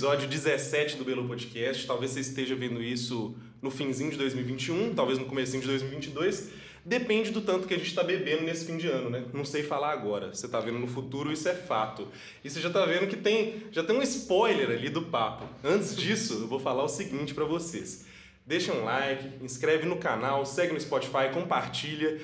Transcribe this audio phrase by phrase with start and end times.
[0.00, 1.86] episódio 17 do Belo Podcast.
[1.86, 6.48] Talvez você esteja vendo isso no finzinho de 2021, talvez no comecinho de 2022.
[6.82, 9.26] Depende do tanto que a gente está bebendo nesse fim de ano, né?
[9.34, 10.34] Não sei falar agora.
[10.34, 12.08] Você está vendo no futuro, isso é fato.
[12.42, 15.44] E você já está vendo que tem, já tem um spoiler ali do papo.
[15.62, 18.06] Antes disso, eu vou falar o seguinte para vocês.
[18.46, 22.18] Deixa um like, inscreve no canal, segue no Spotify, compartilha.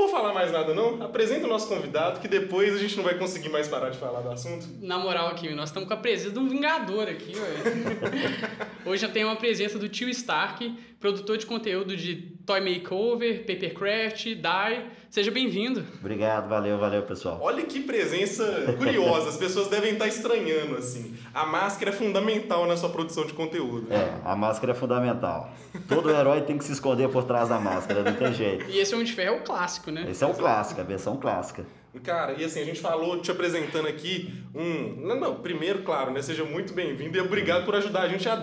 [0.00, 1.02] Não vou falar mais nada, não.
[1.02, 4.22] Apresenta o nosso convidado, que depois a gente não vai conseguir mais parar de falar
[4.22, 4.66] do assunto.
[4.80, 8.70] Na moral aqui, nós estamos com a presença de um Vingador aqui, ué.
[8.90, 14.24] Hoje eu tenho a presença do tio Stark, produtor de conteúdo de Toy Makeover, Papercraft,
[14.34, 14.84] Dye.
[15.08, 15.84] Seja bem-vindo.
[16.00, 17.38] Obrigado, valeu, valeu, pessoal.
[17.40, 21.14] Olha que presença curiosa, as pessoas devem estar estranhando, assim.
[21.32, 23.86] A máscara é fundamental na sua produção de conteúdo.
[23.92, 25.52] É, a máscara é fundamental.
[25.88, 28.68] Todo herói tem que se esconder por trás da máscara, não tem jeito.
[28.68, 30.06] E esse Homem de Ferro é o clássico, né?
[30.10, 31.64] Esse é o clássico, a versão clássica.
[32.04, 34.94] Cara, e assim, a gente falou, te apresentando aqui um.
[35.06, 36.22] Não, não, primeiro, claro, né?
[36.22, 38.36] Seja muito bem-vindo e obrigado por ajudar a gente a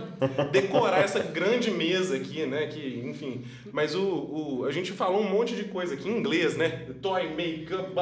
[0.52, 2.68] decorar essa grande mesa aqui, né?
[2.68, 3.46] Que, enfim.
[3.72, 6.88] Mas o, o, a gente falou um monte de coisa aqui em inglês, né?
[7.02, 7.94] Toy, makeup,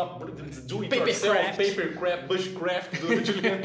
[0.68, 3.64] do it yourself, papercraft, bushcraft, do Juliano.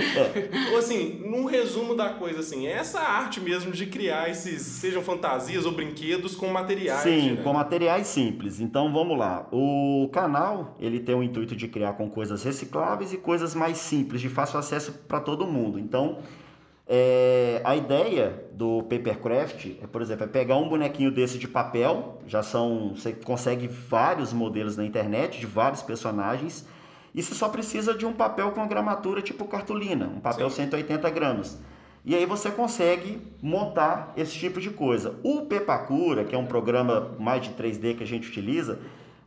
[0.76, 5.64] Assim, num resumo da coisa, assim, é essa arte mesmo de criar esses, sejam fantasias
[5.64, 7.02] ou brinquedos com materiais.
[7.02, 7.42] Sim, né?
[7.42, 8.60] com materiais simples.
[8.60, 9.48] Então vamos lá.
[9.50, 14.20] O canal, ele tem o intuito de criar com coisas recicláveis e coisas mais simples,
[14.20, 15.78] de fácil acesso para todo mundo.
[15.78, 16.18] Então,
[16.92, 22.18] é, a ideia do Papercraft é, por exemplo, é pegar um bonequinho desse de papel,
[22.26, 26.66] já são, você consegue vários modelos na internet de vários personagens,
[27.14, 30.62] e você só precisa de um papel com a gramatura tipo cartolina, um papel Sim.
[30.64, 31.58] 180 gramas.
[32.04, 35.14] E aí você consegue montar esse tipo de coisa.
[35.22, 38.80] O Pepacura, que é um programa mais de 3D que a gente utiliza,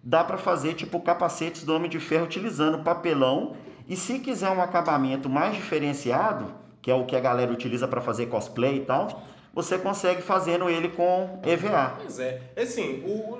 [0.04, 3.56] dá para fazer tipo capacetes do Homem de Ferro utilizando papelão.
[3.88, 8.02] E se quiser um acabamento mais diferenciado, que é o que a galera utiliza para
[8.02, 11.96] fazer cosplay e tal, você consegue fazendo ele com EVA.
[11.98, 12.42] Pois é.
[12.56, 13.40] é assim, o,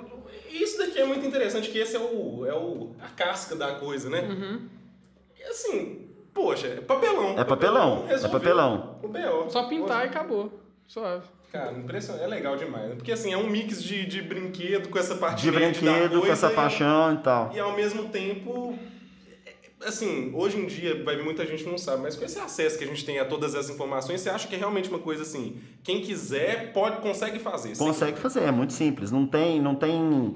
[0.50, 4.08] isso daqui é muito interessante, que esse é o, é o a casca da coisa,
[4.08, 4.20] né?
[4.22, 4.68] Uhum.
[5.38, 7.38] E assim, poxa, é papelão.
[7.38, 8.98] É papelão, é papelão.
[9.02, 9.50] O B.O.
[9.50, 10.52] Só pintar e acabou.
[10.86, 11.26] Suave.
[11.54, 12.24] Cara, impressionante.
[12.24, 12.88] É legal demais.
[12.88, 12.94] Né?
[12.96, 16.50] Porque assim, é um mix de, de brinquedo com essa parte de brinquedo, com essa
[16.50, 17.52] paixão e, e tal.
[17.54, 18.76] E ao mesmo tempo
[19.86, 22.86] assim, hoje em dia, vai muita gente não sabe, mas com esse acesso que a
[22.86, 26.00] gente tem a todas as informações, você acha que é realmente uma coisa assim, quem
[26.00, 27.76] quiser pode consegue fazer?
[27.76, 29.12] Consegue fazer, é muito simples.
[29.12, 30.34] Não tem, não tem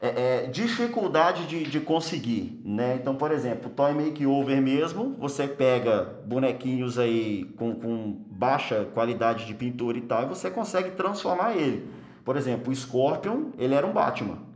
[0.00, 2.96] é, é, dificuldade de, de conseguir, né?
[3.00, 9.54] Então, por exemplo, Toy Makeover mesmo, você pega bonequinhos aí com, com baixa qualidade de
[9.54, 11.88] pintura e tal, e você consegue transformar ele.
[12.24, 14.46] Por exemplo, o Scorpion, ele era um Batman.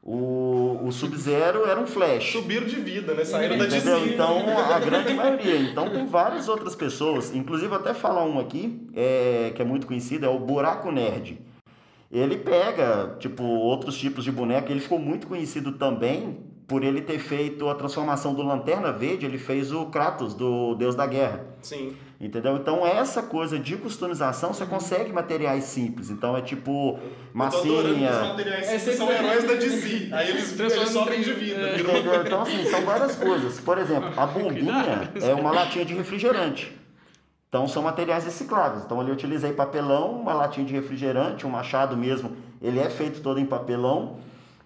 [0.00, 2.32] O, o Sub-Zero era um Flash.
[2.32, 3.24] Subiram de vida, né?
[3.24, 3.90] Saíram da DC.
[4.14, 4.38] Então,
[4.72, 5.56] a grande maioria.
[5.58, 10.24] Então, tem várias outras pessoas, inclusive até falar um aqui, é, que é muito conhecido,
[10.24, 11.38] é o Buraco Nerd.
[12.10, 14.72] Ele pega, tipo, outros tipos de boneco.
[14.72, 19.26] Ele ficou muito conhecido também por ele ter feito a transformação do Lanterna Verde.
[19.26, 21.44] Ele fez o Kratos, do Deus da Guerra.
[21.60, 21.94] Sim.
[22.20, 22.56] Entendeu?
[22.56, 26.10] Então, essa coisa de customização, você consegue materiais simples.
[26.10, 26.98] Então, é tipo
[27.32, 28.10] massinha.
[28.10, 30.08] Os materiais simples são heróis da DC.
[30.12, 31.60] Aí eles, eles sobem de vida.
[31.60, 31.80] É.
[31.80, 32.22] Entendeu?
[32.24, 33.60] Então, assim, são várias coisas.
[33.60, 36.77] Por exemplo, a bombinha é uma latinha de refrigerante.
[37.48, 38.84] Então são materiais recicláveis.
[38.84, 43.20] Então ali eu utilizei papelão, uma latinha de refrigerante, um machado mesmo, ele é feito
[43.22, 44.18] todo em papelão.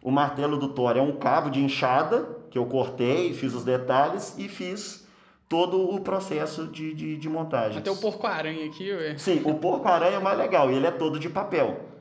[0.02, 4.36] O martelo do Thor é um cabo de enxada que eu cortei, fiz os detalhes
[4.36, 5.06] e fiz
[5.48, 7.78] todo o processo de, de, de montagem.
[7.78, 9.16] Até o porco-aranha aqui, ué.
[9.16, 11.91] Sim, o porco-aranha é o mais legal e ele é todo de papel.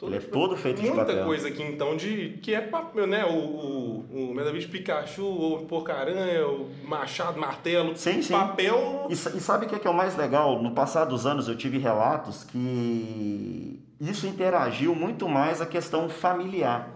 [0.00, 1.04] Todo ele é todo feito de papel.
[1.04, 3.22] Muita coisa aqui então de que é papel, né?
[3.26, 7.94] O, o, o Medabicho Pikachu, o Porcaranha, o Machado, Martelo.
[7.94, 8.32] Sim, sim.
[8.32, 9.08] Papel.
[9.10, 10.62] E, e sabe o que é, que é o mais legal?
[10.62, 16.88] No passar dos anos eu tive relatos que isso interagiu muito mais a questão familiar,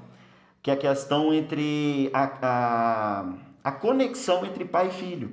[0.62, 5.31] que é a questão entre a, a, a conexão entre pai e filho.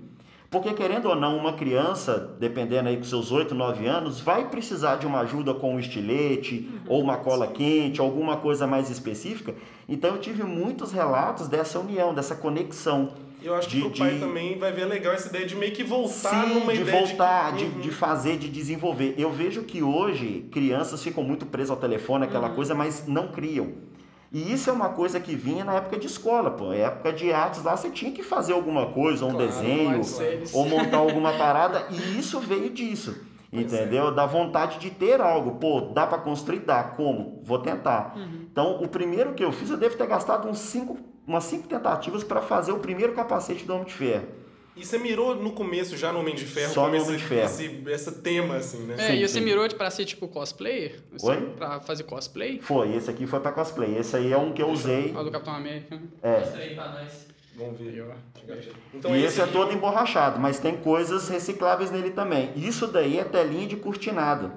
[0.51, 4.97] Porque, querendo ou não, uma criança, dependendo aí com seus 8, 9 anos, vai precisar
[4.97, 9.55] de uma ajuda com um estilete, uhum, ou uma cola quente, alguma coisa mais específica.
[9.87, 13.13] Então, eu tive muitos relatos dessa união, dessa conexão.
[13.41, 14.19] Eu acho que de, pro pai de...
[14.19, 17.55] também vai ver legal essa ideia de meio que voltar Sim, numa de ideia voltar,
[17.55, 17.63] de...
[17.63, 17.71] Uhum.
[17.71, 19.15] de, de fazer, de desenvolver.
[19.17, 22.55] Eu vejo que hoje crianças ficam muito presas ao telefone, aquela uhum.
[22.55, 23.71] coisa, mas não criam.
[24.31, 26.69] E isso é uma coisa que vinha na época de escola, pô.
[26.69, 30.01] Na época de artes lá você tinha que fazer alguma coisa, um claro, desenho,
[30.53, 33.25] ou montar alguma parada, e isso veio disso.
[33.51, 33.81] Pois é.
[33.81, 34.07] entendeu?
[34.07, 34.11] É.
[34.13, 35.59] Da vontade de ter algo.
[35.59, 36.59] Pô, dá para construir?
[36.59, 36.81] Dá.
[36.81, 37.41] Como?
[37.43, 38.13] Vou tentar.
[38.15, 38.45] Uhum.
[38.49, 42.23] Então, o primeiro que eu fiz, eu devo ter gastado uns cinco, umas cinco tentativas
[42.23, 44.40] para fazer o primeiro capacete do Homem de Ferro.
[44.75, 46.73] E você mirou no começo já no Homem de Ferro?
[46.73, 47.45] Só no esse, Homem de Ferro.
[47.45, 48.95] Esse, esse tema, assim, né?
[48.97, 49.45] É, Sim, e você sim.
[49.45, 51.01] mirou pra ser tipo cosplayer?
[51.13, 51.41] Assim, Oi?
[51.57, 52.59] Pra fazer cosplay?
[52.61, 53.97] Foi, esse aqui foi pra cosplay.
[53.97, 55.13] Esse aí é um que eu usei.
[55.15, 55.95] Ó, do Capitão América.
[55.95, 56.01] né?
[56.23, 56.39] É.
[56.39, 57.31] Mostra aí pra nós.
[57.55, 58.05] Vamos ver.
[58.93, 62.51] Então, e esse é todo emborrachado, mas tem coisas recicláveis nele também.
[62.55, 64.51] Isso daí é telinha de cortinado.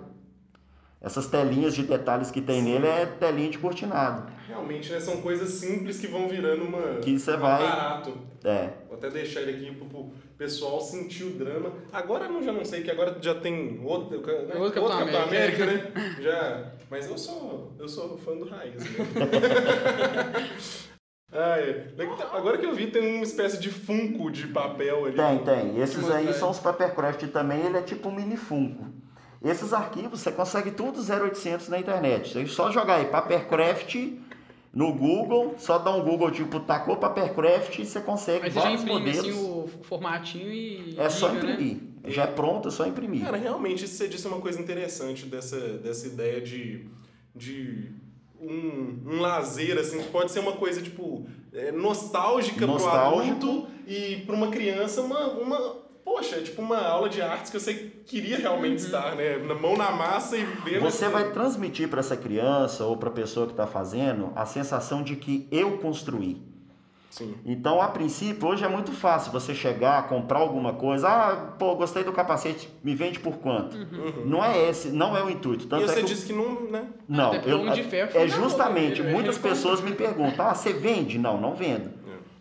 [1.04, 4.32] Essas telinhas de detalhes que tem nele é telinha de cortinado.
[4.48, 4.98] Realmente, né?
[4.98, 6.96] São coisas simples que vão virando uma...
[7.00, 8.16] Que você um vai- barato.
[8.42, 8.70] É.
[8.88, 11.72] Vou até deixar ele aqui pro, pro pessoal sentir o drama.
[11.92, 14.54] Agora eu já não sei, que agora já tem outro, né?
[14.56, 15.64] Outro Capitão Capitão América.
[15.64, 16.16] América, né?
[16.22, 16.72] Já.
[16.90, 18.82] Mas eu sou, eu sou fã do Raiz.
[18.82, 18.90] Né?
[21.32, 21.88] ah, é.
[21.98, 22.30] Legal.
[22.32, 25.16] Agora que eu vi, tem uma espécie de funko de papel ali.
[25.16, 25.78] Tem, tem.
[25.82, 26.32] Esses aí.
[26.32, 28.86] são os Papercraft também, ele é tipo um mini Funko.
[29.44, 32.32] Esses arquivos você consegue tudo 0800 na internet.
[32.32, 33.96] Você só jogar aí Papercraft
[34.72, 38.62] no Google, só dá um Google tipo tacou Papercraft e você consegue Aí você já
[38.62, 39.18] vários imprime modelos.
[39.20, 40.94] assim o formatinho e.
[40.98, 41.38] É só né?
[41.38, 41.76] imprimir.
[42.06, 43.22] Já é pronto, é só imprimir.
[43.22, 46.86] Cara, realmente, isso você disse uma coisa interessante dessa, dessa ideia de,
[47.34, 47.92] de
[48.40, 53.38] um, um lazer, assim, que pode ser uma coisa, tipo, é, nostálgica Nostálgico.
[53.38, 55.76] pro adulto e pra uma criança uma, uma,
[56.14, 57.74] poxa, tipo uma aula de artes que você
[58.06, 59.36] queria realmente estar, né?
[59.38, 60.78] Na mão na massa e ver...
[60.80, 65.02] Você vai transmitir para essa criança ou para a pessoa que está fazendo a sensação
[65.02, 66.40] de que eu construí.
[67.10, 67.34] Sim.
[67.44, 71.08] Então, a princípio, hoje é muito fácil você chegar, comprar alguma coisa.
[71.08, 73.76] Ah, pô, gostei do capacete, me vende por quanto?
[74.24, 75.66] Não é esse, não é o intuito.
[75.66, 75.88] Tanto Uhum.
[75.88, 76.86] e é você que o- disse que não, né?
[77.08, 79.12] Não, Até eu, de Ferro é justamente, boca, né?
[79.12, 81.18] muitas pessoas me perguntam, ah, você vende?
[81.18, 81.90] Não, não vendo.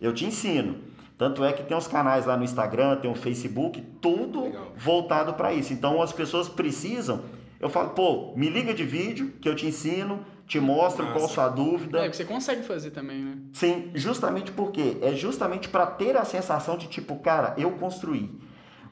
[0.01, 0.77] Eu te ensino.
[1.23, 4.73] Tanto é que tem os canais lá no Instagram, tem o Facebook, tudo Legal.
[4.75, 5.71] voltado para isso.
[5.71, 7.21] Então as pessoas precisam,
[7.61, 11.21] eu falo, pô, me liga de vídeo que eu te ensino, te mostro qual a
[11.21, 11.33] Massa.
[11.33, 11.99] sua dúvida.
[11.99, 13.37] É, que você consegue fazer também, né?
[13.53, 18.29] Sim, justamente porque é justamente para ter a sensação de tipo, cara, eu construí.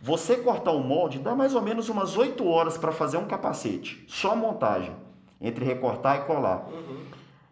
[0.02, 4.06] Você cortar um molde dá mais ou menos umas 8 horas para fazer um capacete,
[4.08, 4.96] só montagem,
[5.42, 6.66] entre recortar e colar.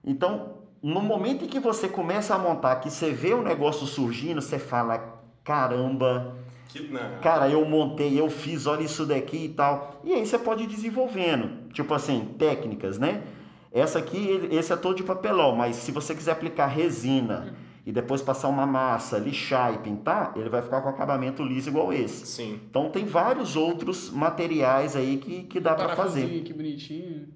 [0.05, 4.41] Então, no momento em que você começa a montar, que você vê o negócio surgindo,
[4.41, 6.35] você fala, caramba,
[6.69, 7.19] Que, não.
[7.21, 9.99] cara, eu montei, eu fiz, olha isso daqui e tal.
[10.03, 13.23] E aí você pode ir desenvolvendo, tipo assim, técnicas, né?
[13.71, 17.55] Essa aqui, esse é todo de papelão, mas se você quiser aplicar resina
[17.85, 21.93] e depois passar uma massa, lixar e pintar, ele vai ficar com acabamento liso igual
[21.93, 22.25] esse.
[22.25, 22.59] Sim.
[22.69, 26.23] Então tem vários outros materiais aí que, que dá para fazer.
[26.41, 27.27] Aqui bonitinho.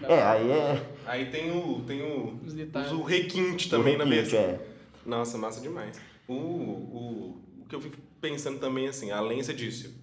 [0.00, 2.92] Dá É, aí é Aí tem o, tem o, Os detalhes.
[2.92, 4.36] o requinte também o na requinte, mesa.
[4.36, 4.60] é.
[5.04, 6.00] Nossa, massa demais.
[6.26, 9.94] O, o, o que eu fico pensando também, assim, além, você disse,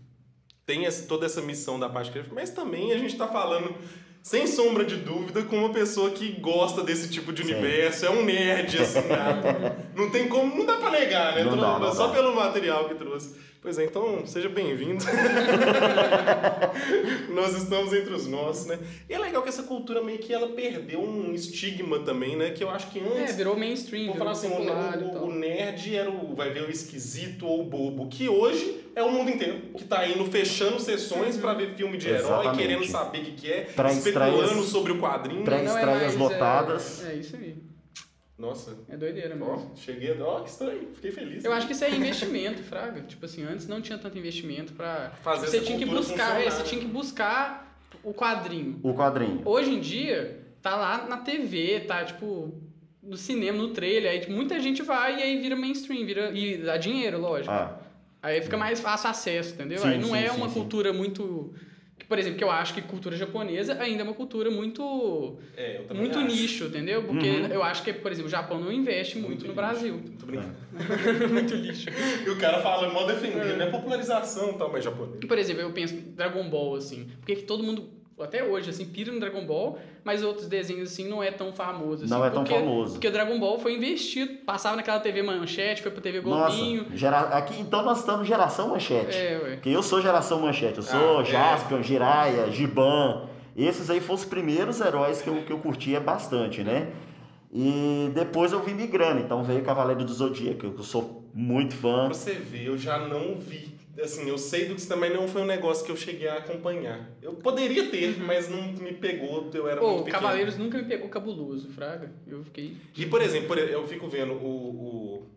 [0.66, 3.74] tem essa, toda essa missão da parte criativa, mas também a gente tá falando,
[4.22, 7.52] sem sombra de dúvida, com uma pessoa que gosta desse tipo de Sim.
[7.54, 9.90] universo, é um nerd, assim, nada.
[9.96, 11.44] não tem como, não dá pra negar, né?
[11.44, 12.14] Não dá, não só dá.
[12.14, 13.36] pelo material que trouxe.
[13.62, 15.04] Pois é, então, seja bem-vindo.
[17.30, 18.80] Nós estamos entre os nossos, né?
[19.08, 22.50] E é legal que essa cultura meio que ela perdeu um estigma também, né?
[22.50, 24.54] Que eu acho que É, antes virou mainstream, Vou falar assim, o,
[25.22, 29.04] o- o nerd era o, vai ver o esquisito ou o bobo, que hoje é
[29.04, 32.58] o mundo inteiro, que tá indo fechando sessões pra ver filme de herói, Exatamente.
[32.58, 35.44] querendo saber o que, que é, Pra especulando sobre o quadrinho.
[35.44, 37.06] Pra- é estreias mais, lotadas.
[37.06, 37.56] É, é isso aí.
[38.42, 39.72] Nossa, É doideira ó, mesmo.
[39.76, 41.46] cheguei, ó, que estranho, fiquei feliz.
[41.46, 43.02] Eu acho que isso é investimento, Fraga.
[43.02, 45.12] Tipo assim, antes não tinha tanto investimento pra.
[45.22, 46.64] Fazer você tinha que buscar, é, você né?
[46.64, 48.80] tinha que buscar o quadrinho.
[48.82, 49.44] O quadrinho.
[49.46, 52.52] Hoje em dia, tá lá na TV, tá tipo
[53.04, 56.78] no cinema, no trailer, aí muita gente vai e aí vira mainstream, vira e dá
[56.78, 57.54] dinheiro, lógico.
[57.54, 57.80] Ah,
[58.24, 59.80] Aí fica mais fácil acesso, entendeu?
[59.80, 60.54] Sim, aí não sim, é sim, uma sim.
[60.54, 61.54] cultura muito
[62.12, 66.18] por exemplo, que eu acho que cultura japonesa ainda é uma cultura muito É, muito
[66.20, 66.28] acho.
[66.28, 67.04] nicho, entendeu?
[67.04, 67.46] Porque Uhum.
[67.48, 69.56] eu acho que, por exemplo, o Japão não investe muito, Muito no lixo.
[69.56, 70.02] Brasil.
[70.20, 70.54] Tô brincando.
[71.32, 71.88] muito lixo.
[72.28, 73.68] E o cara fala, mó defender, né?
[73.68, 75.24] Popularização e tal, mas japonês.
[75.26, 77.08] Por exemplo, eu penso em Dragon Ball, assim.
[77.22, 77.90] Por que todo mundo,
[78.24, 82.04] até hoje, assim, pira no Dragon Ball, mas outros desenhos, assim, não é tão famoso.
[82.06, 82.92] Assim, Não é tão porque, famoso.
[82.94, 86.86] Porque o Dragon Ball foi investido, passava naquela TV Manchete, foi pra TV nossa, Globinho.
[86.94, 87.20] gera...
[87.20, 89.16] aqui então nós estamos geração manchete.
[89.18, 89.50] É, ué.
[89.56, 91.26] Porque eu sou geração manchete, eu sou Ah, é.
[91.26, 93.28] Jaspion, Jiraiya, Giban.
[93.56, 96.88] Esses aí foram os primeiros heróis que eu, que eu curtia bastante, né?
[97.54, 102.06] E depois eu vim migrando, então veio Cavaleiro do Zodíaco, que eu sou muito fã.
[102.06, 103.71] Pra você ver, eu já não vi.
[104.00, 107.10] Assim, eu sei do que também não foi um negócio que eu cheguei a acompanhar.
[107.22, 110.22] Eu poderia ter, mas não me pegou, eu era Pô, muito pequeno.
[110.24, 112.12] Cavaleiros nunca me pegou cabuloso, Fraga.
[112.26, 112.78] Eu fiquei.
[112.96, 114.46] E, por exemplo, eu fico vendo o...
[114.48, 115.28] o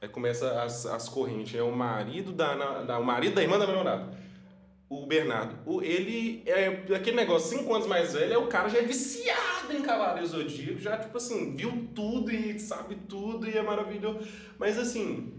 [0.00, 1.54] aí começa as, as correntes.
[1.54, 4.18] É o marido da, da- o marido da irmã da namorada.
[4.88, 5.56] O Bernardo.
[5.64, 9.72] O, ele é aquele negócio, cinco anos mais velho, é o cara já é viciado
[9.72, 14.26] em Cavaleiro Zodíaco, já, tipo assim, viu tudo e sabe tudo e é maravilhoso.
[14.58, 15.32] Mas, assim,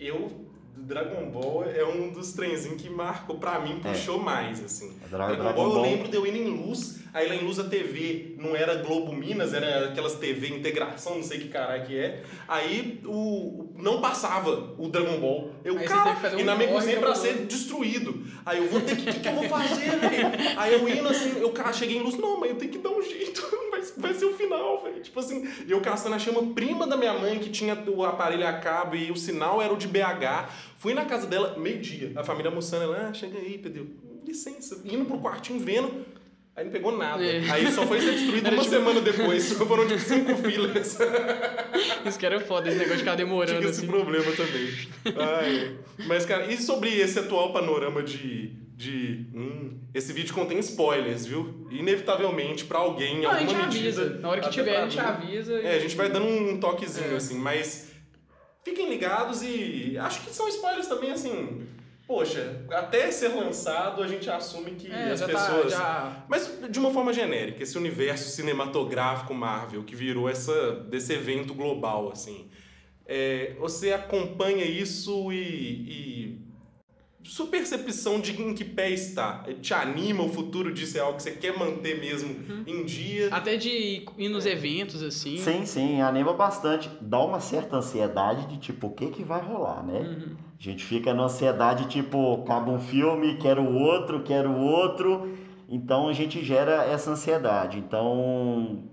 [0.00, 0.45] eu
[0.76, 4.92] Dragon Ball é um dos trenzinhos que marcou pra mim, puxou mais, assim.
[5.10, 7.40] Dra- Dragon, Dragon Ball, eu Ball- lembro de eu indo em Luz, aí lá em
[7.44, 11.84] Luz a TV não era Globo Minas, era aquelas TV integração, não sei que caralho
[11.86, 12.22] que é.
[12.46, 15.50] Aí o, não passava o Dragon Ball.
[15.64, 17.22] Eu, cara, e na minha cozinha pra cabuloso.
[17.38, 18.22] ser destruído.
[18.44, 20.28] Aí eu vou ter que, o que, que eu vou fazer, velho?
[20.56, 22.90] Aí eu indo assim, eu cara, cheguei em Luz, não, mas eu tenho que dar
[22.90, 23.42] um jeito,
[23.96, 25.00] vai, ser o final, velho.
[25.02, 28.46] Tipo assim, e eu caçando, achei uma prima da minha mãe que tinha o aparelho
[28.46, 30.48] a cabo e o sinal era o de BH.
[30.78, 32.12] Fui na casa dela, meio-dia.
[32.16, 33.88] A família almoçando, ela, ah, chega aí, Pedro.
[34.26, 34.80] Licença.
[34.84, 36.04] Indo pro quartinho vendo.
[36.56, 37.22] Aí não pegou nada.
[37.22, 37.50] É.
[37.50, 39.52] Aí só foi ser destruído uma tipo- semana depois.
[39.52, 40.98] Foram tipo cinco filas.
[42.06, 43.86] Isso que era foda, esse negócio de ficar demorando Tinha esse assim.
[43.88, 44.68] problema também.
[45.18, 45.76] Ai.
[46.06, 48.52] Mas, cara, e sobre esse atual panorama de.
[48.76, 51.66] De hum, esse vídeo contém spoilers, viu?
[51.70, 54.02] Inevitavelmente, pra alguém, em Não, a alguma gente medida.
[54.02, 54.20] avisa.
[54.20, 55.54] Na hora que tiver, a gente avisa.
[55.62, 57.16] É, a gente vai dando um toquezinho, É.
[57.16, 57.90] assim, mas
[58.62, 61.66] fiquem ligados e acho que são spoilers também, assim.
[62.06, 65.72] Poxa, até ser lançado a gente assume que É, as já pessoas.
[65.72, 65.78] tá.
[65.78, 66.24] Já...
[66.28, 72.12] Mas de uma forma genérica, esse universo cinematográfico Marvel que virou essa, desse evento global,
[72.12, 72.48] assim.
[73.06, 76.45] É, você acompanha isso e, e.
[77.28, 79.44] Sua percepção de em que pé está?
[79.60, 80.96] Te anima o futuro disso?
[80.96, 82.62] É algo que você quer manter mesmo Uhum.
[82.66, 83.28] em dia?
[83.32, 85.36] Até de ir nos eventos, assim.
[85.38, 86.88] Sim, sim, anima bastante.
[87.00, 90.00] Dá uma certa ansiedade de tipo, o que que vai rolar, né?
[90.00, 90.36] Uhum.
[90.58, 95.36] A gente fica na ansiedade, tipo, acaba um filme, quero o outro, quero o outro.
[95.68, 97.78] Então a gente gera essa ansiedade.
[97.78, 98.84] Então,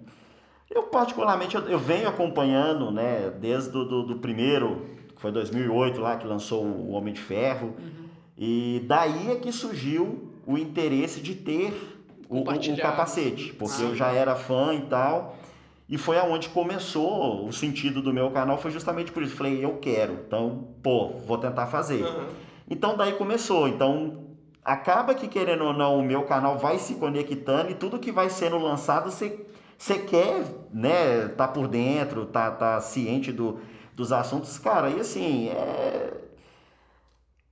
[0.70, 4.86] eu particularmente, eu, eu venho acompanhando, né, desde do, do, do primeiro,
[5.16, 7.76] que foi 2008 lá, que lançou o Homem de Ferro.
[8.38, 11.74] E daí é que surgiu o interesse de ter
[12.30, 15.36] o, o- capacete, porque eu já era fã e tal.
[15.88, 19.36] E foi aonde começou o sentido do meu canal, foi justamente por isso.
[19.36, 22.04] Falei, eu quero, então, pô, vou tentar fazer.
[22.04, 22.26] Aham.
[22.70, 23.68] Então daí começou.
[23.68, 24.24] Então
[24.64, 28.30] acaba que querendo ou não, o meu canal vai se conectando e tudo que vai
[28.30, 29.46] sendo lançado você
[29.78, 33.60] você quer, né, tá por dentro, tá, tá ciente do,
[33.94, 34.90] dos assuntos, cara.
[34.90, 36.14] E assim, é,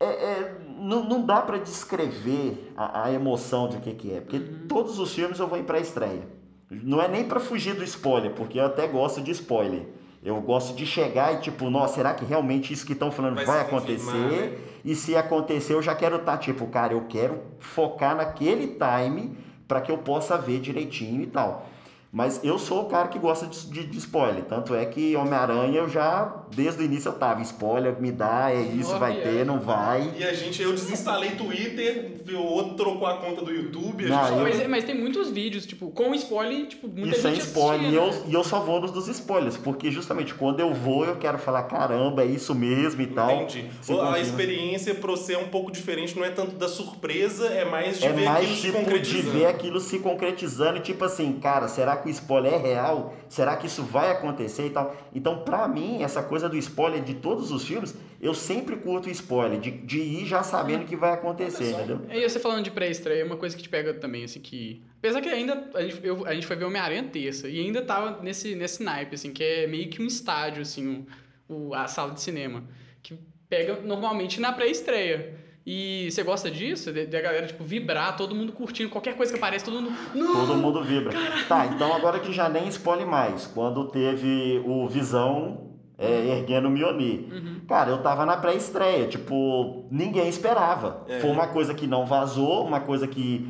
[0.04, 4.20] é, é- não, não dá para descrever a, a emoção de o que que é,
[4.22, 6.28] porque todos os filmes eu vou em pré-estreia.
[6.70, 9.86] Não é nem para fugir do spoiler, porque eu até gosto de spoiler.
[10.24, 13.46] Eu gosto de chegar e tipo, nossa, será que realmente isso que estão falando Vai
[13.46, 14.14] vai, acontecer?
[14.14, 14.58] né?
[14.86, 19.36] E se acontecer, eu já quero estar tipo, cara, eu quero focar naquele time
[19.68, 21.66] para que eu possa ver direitinho e tal.
[22.14, 24.44] Mas eu sou o cara que gosta de, de- de spoiler.
[24.44, 28.62] Tanto é que Homem-Aranha eu já, desde o início eu tava, spoiler, me dá, é
[28.62, 29.22] isso, vai Olha.
[29.22, 30.12] ter, não vai.
[30.18, 34.06] E a gente, eu desinstalei Twitter, o outro trocou a conta do YouTube.
[34.06, 37.22] A Não, gente eu- Mas, mas tem muitos vídeos, tipo, com spoiler, tipo, muita e
[37.22, 37.90] sem gente spoiler.
[37.94, 41.06] E assistindo, eu, e eu só vou nos dos spoilers, porque justamente quando eu vou,
[41.06, 43.32] eu quero falar, caramba, é isso mesmo e tal.
[43.44, 43.70] Entendi.
[43.82, 47.64] Se a experiência pra você é um pouco diferente, não é tanto da surpresa, é
[47.64, 49.32] mais de É ver mais aquilo se tipo de concretizando.
[49.32, 53.16] ver aquilo se concretizando e tipo assim, cara, será que o spoiler é real?
[53.30, 54.96] Será que isso vai acontecer e tal?
[55.14, 59.12] Então, pra mim, essa coisa do spoiler de todos os filmes, eu sempre curto o
[59.12, 62.02] spoiler, de, de ir já sabendo o que vai acontecer, entendeu?
[62.10, 64.82] E você falando de pré-estreia, uma coisa que te pega também, assim, que...
[65.00, 68.22] Apesar que ainda a gente, eu- a gente foi ver Homem-Aranha terça, e ainda tava
[68.22, 71.06] nesse, nesse naipe, assim, que é meio que um estádio, assim,
[71.50, 72.64] o, o- a sala de cinema,
[73.02, 73.18] que
[73.50, 75.36] pega normalmente na pré-estreia.
[75.74, 76.92] E você gosta disso?
[76.92, 79.94] De, de a galera, tipo, vibrar, todo mundo curtindo, qualquer coisa que aparece, todo mundo...
[80.14, 80.34] Não!
[80.46, 81.14] Todo mundo vibra.
[81.48, 86.72] Tá, então agora que já nem spoiler mais, quando teve o Visão é, erguendo o
[86.72, 87.22] Mjolnir.
[87.32, 87.62] Uhum.
[87.70, 91.06] Cara, eu tava na pré-estreia, tipo, ninguém esperava.
[91.08, 91.20] É.
[91.22, 93.48] Foi uma coisa que não vazou, uma coisa que,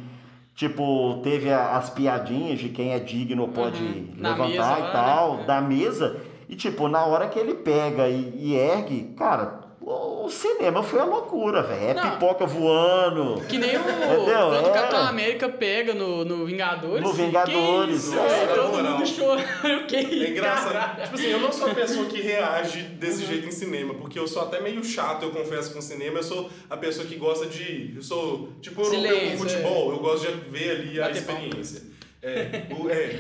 [0.53, 4.13] tipo, teve a- as piadinhas de quem é digno pode Uhum.
[4.17, 5.41] Levantar mesa e tal, né?
[5.41, 5.45] É.
[5.47, 6.17] da mesa.
[6.47, 9.70] E, tipo, na hora que ele pega e, e ergue, cara,
[10.25, 11.89] o, cinema foi a loucura, velho.
[11.89, 12.11] É Não.
[12.11, 13.41] pipoca voando.
[13.47, 13.79] Que nem o...
[13.79, 14.25] Entendeu?
[14.49, 14.73] Quando o É.
[14.73, 17.01] Capitão América pega no, no Vingadores.
[17.03, 18.47] No Vingadores, Que isso, é.
[18.47, 18.91] todo Moral.
[18.93, 19.87] mundo chorando.
[19.87, 20.73] Que É engraçado.
[20.73, 21.03] caralho.
[21.03, 24.27] Tipo assim, eu não sou a pessoa que reage desse jeito em cinema, porque eu
[24.27, 26.19] sou até meio chato, eu confesso, com cinema.
[26.19, 27.93] Eu sou a pessoa que gosta de.
[27.95, 31.83] Eu sou tipo europeu com futebol, eu gosto de ver ali a Bater experiência.
[32.23, 33.19] É, o- é,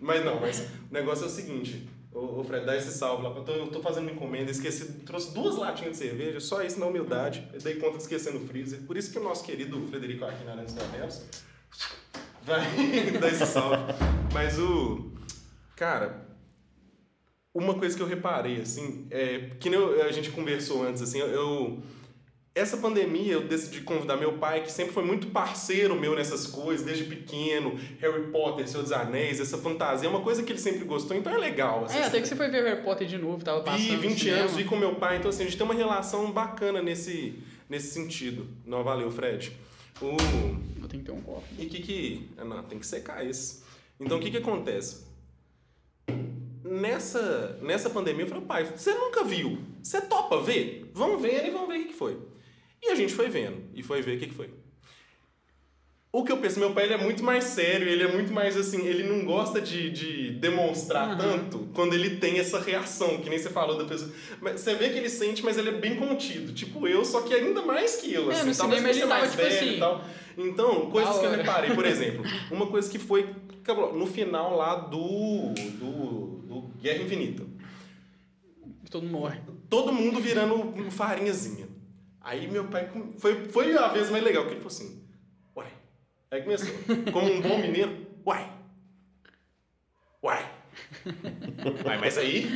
[0.00, 1.88] mas não, mas o negócio é o seguinte.
[2.18, 3.30] Ô, Fred, dá esse salve lá.
[3.30, 6.80] Eu tô, eu tô fazendo uma encomenda, esqueci, trouxe duas latinhas de cerveja, só isso
[6.80, 7.46] na humildade.
[7.52, 8.80] Eu dei conta de esquecer no freezer.
[8.86, 11.22] Por isso que o nosso querido Frederico aqui na Aranha dos Tavernos
[12.42, 12.60] vai
[13.20, 13.76] dar esse salve.
[14.32, 15.10] Mas o.
[15.76, 16.26] Cara,
[17.54, 21.18] uma coisa que eu reparei, assim, é que nem eu- a gente conversou antes, assim,
[21.18, 21.82] eu,
[22.56, 26.86] essa pandemia eu decidi convidar meu pai, que sempre foi muito parceiro meu nessas coisas,
[26.86, 30.82] desde pequeno, Harry Potter, Senhor dos Anéis, essa fantasia, é uma coisa que ele sempre
[30.86, 31.84] gostou, então é legal.
[31.84, 33.82] Assim, é, até que você foi ver Harry Potter de novo, tava passando.
[33.82, 36.80] Vi 20 anos, vi com meu pai, então assim, a gente tem uma relação bacana
[36.80, 38.48] nesse, nesse sentido.
[38.64, 39.52] Não, valeu, Fred.
[40.00, 40.16] O...
[40.80, 41.44] Eu tenho que ter um copo.
[41.58, 42.30] E o que que...
[42.38, 43.62] Ah, não, tem que secar esse.
[44.00, 45.04] Então, o que que acontece?
[46.64, 49.58] Nessa, nessa pandemia, eu falei, pai, você nunca viu.
[49.82, 50.90] Você topa ver?
[50.94, 52.18] Vamos ver e vamos ver o que foi.
[52.86, 54.48] E a gente foi vendo, e foi ver o que, que foi.
[56.12, 58.56] O que eu penso, meu pai ele é muito mais sério, ele é muito mais
[58.56, 61.16] assim, ele não gosta de, de demonstrar uhum.
[61.18, 64.10] tanto quando ele tem essa reação, que nem você falou da pessoa.
[64.40, 67.34] Mas você vê que ele sente, mas ele é bem contido, tipo eu, só que
[67.34, 68.30] ainda mais que eu.
[68.30, 69.74] É, assim, no cinema ele tava tipo assim.
[69.74, 70.04] E tal.
[70.38, 73.28] Então, coisas que eu reparei, por exemplo, uma coisa que foi
[73.94, 77.42] no final lá do, do, do Guerra Infinita.
[78.90, 79.40] Todo mundo morre.
[79.68, 81.65] Todo mundo virando farinhazinha.
[82.26, 82.90] Aí meu pai.
[83.18, 85.00] Foi, foi a vez mais legal, que ele falou assim:
[85.56, 85.68] Uai.
[86.28, 86.74] Aí começou.
[87.12, 88.50] Como um bom mineiro, uai.
[90.20, 90.50] Uai.
[91.86, 92.50] Uai, mas aí.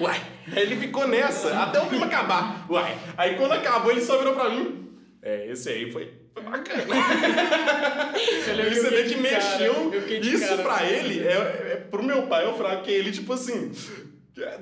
[0.00, 0.20] Uai.
[0.52, 2.66] Aí ele ficou nessa, até o filme acabar.
[2.68, 2.98] Uai.
[3.16, 4.90] Aí quando acabou, ele só virou pra mim.
[5.22, 6.82] É, esse aí foi, foi bacana.
[8.12, 9.92] você vê que mexeu.
[10.20, 13.70] Isso cara, pra ele, é, é, pro meu pai, eu falo que ele, tipo assim.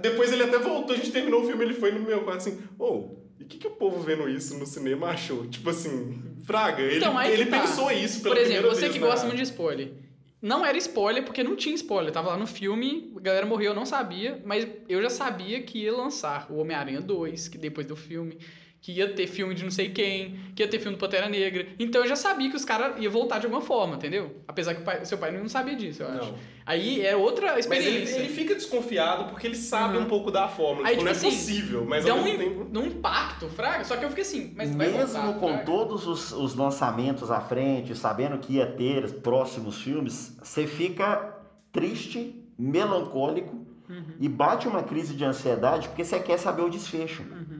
[0.00, 2.62] Depois ele até voltou, a gente terminou o filme, ele foi no meu quarto assim,
[2.78, 2.84] ô.
[2.84, 5.46] Oh, e o que, que o povo vendo isso no cinema achou?
[5.46, 7.60] Tipo assim, Fraga, ele, então, ele tá.
[7.60, 9.92] pensou isso pela Por exemplo, você vez, que gosta muito de spoiler.
[10.40, 12.12] Não era spoiler porque não tinha spoiler.
[12.12, 15.78] Tava lá no filme, a galera morreu, eu não sabia, mas eu já sabia que
[15.78, 18.38] ia lançar o Homem-Aranha 2, que depois do filme
[18.84, 21.66] que ia ter filme de não sei quem, que ia ter filme do Pantera Negra.
[21.78, 24.42] Então eu já sabia que os caras iam voltar de alguma forma, entendeu?
[24.46, 26.32] Apesar que o pai, seu pai não sabia disso, eu acho.
[26.32, 26.38] Não.
[26.66, 28.00] Aí é outra experiência.
[28.00, 30.02] Mas ele, ele fica desconfiado porque ele sabe uhum.
[30.02, 30.86] um pouco da fórmula.
[30.86, 32.78] Aí, tipo, tipo não é assim, possível, mas dá um, tempo...
[32.78, 33.84] um impacto, fraga.
[33.84, 35.64] Só que eu fiquei assim, mas Mesmo voltar, com fraga.
[35.64, 41.34] todos os, os lançamentos à frente, sabendo que ia ter próximos filmes, você fica
[41.72, 44.04] triste, melancólico uhum.
[44.20, 47.22] e bate uma crise de ansiedade porque você quer saber o desfecho.
[47.22, 47.53] Uhum.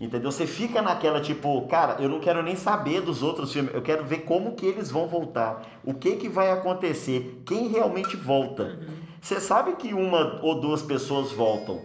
[0.00, 0.32] Entendeu?
[0.32, 4.02] Você fica naquela tipo, cara, eu não quero nem saber dos outros filmes, eu quero
[4.04, 8.62] ver como que eles vão voltar, o que que vai acontecer, quem realmente volta.
[8.62, 8.94] Uhum.
[9.20, 11.82] Você sabe que uma ou duas pessoas voltam,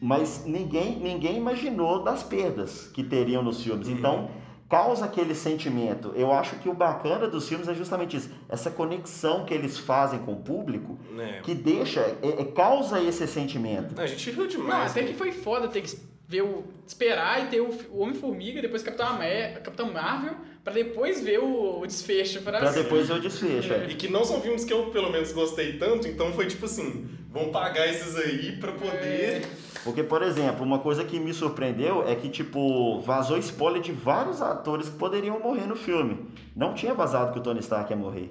[0.00, 3.88] mas ninguém ninguém imaginou das perdas que teriam nos filmes.
[3.88, 3.94] Uhum.
[3.94, 4.30] Então,
[4.66, 6.12] causa aquele sentimento.
[6.14, 10.20] Eu acho que o bacana dos filmes é justamente isso, essa conexão que eles fazem
[10.20, 11.40] com o público, é.
[11.42, 14.00] que deixa, é, é, causa esse sentimento.
[14.00, 14.68] A gente riu demais.
[14.70, 15.08] Não, até né?
[15.08, 19.18] que foi foda ter que ver o, esperar e ter o, o Homem-Formiga, depois Capitão,
[19.64, 22.40] Capitão Marvel, para depois ver o, o desfecho.
[22.42, 23.72] Pra, pra depois ver o desfecho.
[23.72, 23.86] É.
[23.90, 27.08] E que não são filmes que eu, pelo menos, gostei tanto, então foi tipo assim,
[27.32, 29.42] vão pagar esses aí pra poder...
[29.42, 29.42] É.
[29.82, 34.40] Porque, por exemplo, uma coisa que me surpreendeu é que, tipo, vazou spoiler de vários
[34.40, 36.28] atores que poderiam morrer no filme.
[36.54, 38.30] Não tinha vazado que o Tony Stark ia morrer.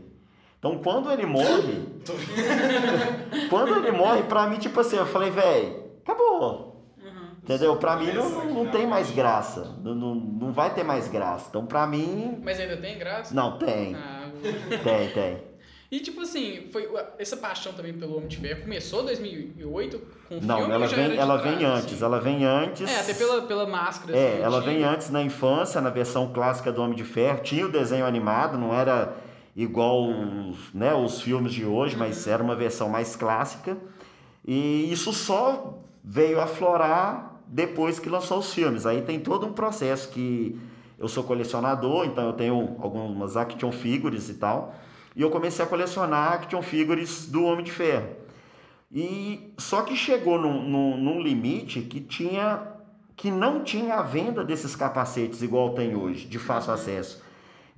[0.58, 1.86] Então, quando ele morre...
[3.50, 6.69] quando ele morre, pra mim, tipo assim, eu falei, velho, acabou
[7.50, 7.78] Entendeu?
[7.78, 9.76] Pra mim não, não tem mais graça.
[9.84, 11.48] Não, não, não vai ter mais graça.
[11.50, 12.40] Então pra mim.
[12.44, 13.34] Mas ainda tem graça?
[13.34, 13.96] Não, tem.
[13.96, 14.30] Ah,
[14.84, 15.50] tem, tem.
[15.92, 20.38] E tipo assim, foi essa paixão também pelo Homem de Ferro começou em 2008 com
[20.38, 22.04] o Não, filme ela vem, ela vem antes, assim?
[22.04, 22.88] ela vem antes.
[22.88, 24.16] É, até pela, pela máscara.
[24.16, 27.40] É, assim, ela vem antes na infância, na versão clássica do Homem de Ferro.
[27.40, 29.16] Tinha o desenho animado, não era
[29.56, 32.02] igual os, né, os filmes de hoje, uhum.
[32.02, 33.76] mas era uma versão mais clássica.
[34.46, 38.86] E isso só veio aflorar depois que lançou os filmes.
[38.86, 40.60] Aí tem todo um processo que
[40.98, 44.76] eu sou colecionador, então eu tenho algumas action figures e tal.
[45.16, 48.10] E eu comecei a colecionar action figures do Homem de Ferro.
[48.92, 52.76] E só que chegou num, num, num limite que tinha
[53.16, 57.22] que não tinha a venda desses capacetes igual tem hoje, de fácil acesso.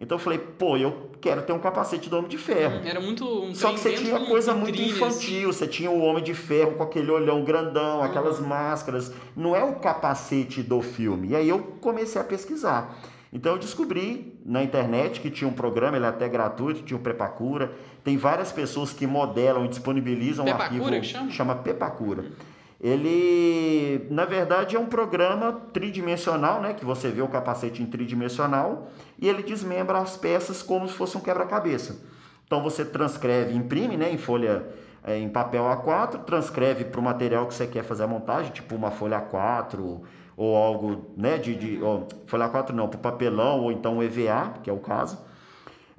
[0.02, 2.82] Então eu falei, pô, eu quero ter um capacete do Homem de Ferro.
[2.84, 4.98] Era muito um Só que você tinha coisa muito trilhas.
[4.98, 8.48] infantil, você tinha o Homem de Ferro com aquele olhão grandão, aquelas uhum.
[8.48, 9.14] máscaras.
[9.38, 11.30] Não é o capacete do filme.
[11.30, 12.98] E aí eu comecei a pesquisar.
[13.32, 17.00] Então eu descobri na internet que tinha um programa, ele é até gratuito, tinha o
[17.00, 17.72] Prepacura.
[18.04, 21.02] Tem várias pessoas que modelam e disponibilizam Pepacura, um arquivo.
[21.02, 21.32] Que chama?
[21.32, 22.26] chama Pepacura.
[22.82, 26.74] Ele, na verdade, é um programa tridimensional, né?
[26.74, 28.90] Que você vê o capacete em tridimensional
[29.20, 32.04] e ele desmembra as peças como se fosse um quebra-cabeça.
[32.44, 34.12] Então você transcreve, imprime, né?
[34.12, 34.66] Em folha,
[35.04, 38.76] é, em papel A4, transcreve para o material que você quer fazer a montagem, tipo
[38.76, 40.02] uma folha A4
[40.36, 41.38] ou algo, né?
[41.38, 41.80] De, de
[42.26, 45.20] folha A4 não, para papelão ou então EVA, que é o caso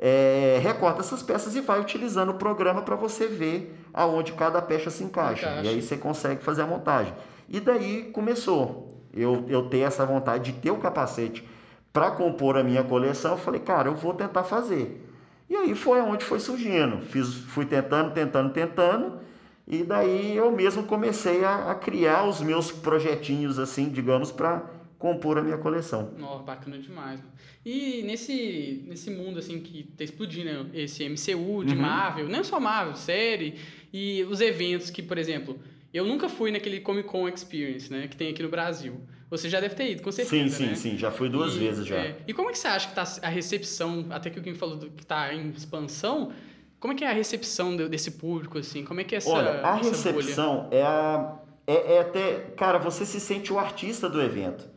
[0.04, 4.90] é, recorta essas peças e vai utilizando o programa para você ver aonde cada peça
[4.90, 5.46] se encaixa.
[5.46, 5.66] encaixa.
[5.66, 7.12] E aí você consegue fazer a montagem.
[7.48, 8.88] E daí começou.
[9.12, 11.46] eu, eu ter essa vontade de ter o capacete
[11.92, 15.06] para compor a minha coleção, eu falei, cara, eu vou tentar fazer.
[15.48, 17.02] E aí foi onde foi surgindo.
[17.02, 19.20] Fiz, fui tentando, tentando, tentando.
[19.68, 24.64] E daí eu mesmo comecei a, a criar os meus projetinhos, assim, digamos, para
[24.98, 26.14] compor a minha coleção.
[26.16, 27.20] Nossa, bacana demais.
[27.64, 31.82] E nesse, nesse mundo, assim, que tá explodindo, esse MCU de uhum.
[31.82, 33.56] Marvel, não só Marvel, série,
[33.92, 35.58] e os eventos que, por exemplo,
[35.92, 39.00] eu nunca fui naquele Comic Con Experience, né, que tem aqui no Brasil.
[39.28, 40.48] Você já deve ter ido, com certeza.
[40.48, 40.74] Sim, sim, né?
[40.74, 40.98] sim.
[40.98, 41.96] Já fui duas e, vezes já.
[41.96, 44.54] É, e como é que você acha que tá a recepção, até que o Kim
[44.54, 46.32] falou que está em expansão,
[46.78, 48.84] como é que é a recepção desse público, assim?
[48.84, 50.74] Como é que é essa Olha, a essa recepção bolha?
[50.74, 51.38] é a...
[51.66, 52.32] É, é até...
[52.56, 54.68] Cara, você se sente o artista do evento.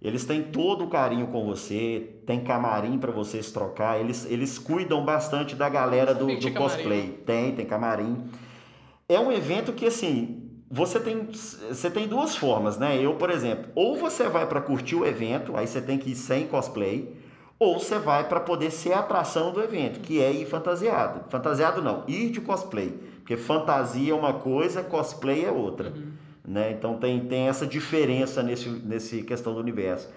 [0.00, 5.04] Eles têm todo o carinho com você, tem camarim para vocês trocar, eles, eles cuidam
[5.04, 7.00] bastante da galera do, do cosplay.
[7.00, 7.12] Camarim.
[7.26, 8.30] Tem, tem camarim.
[9.08, 13.02] É um evento que, assim, você tem, você tem duas formas, né?
[13.02, 16.14] Eu, por exemplo, ou você vai para curtir o evento, aí você tem que ir
[16.14, 17.16] sem cosplay,
[17.58, 21.28] ou você vai para poder ser a atração do evento, que é ir fantasiado.
[21.30, 22.90] Fantasiado não, ir de cosplay.
[23.20, 25.88] Porque fantasia é uma coisa, cosplay é outra.
[25.88, 26.12] Uhum.
[26.44, 26.72] Né?
[26.72, 30.08] Então tem, tem essa diferença nesse, nesse questão do universo.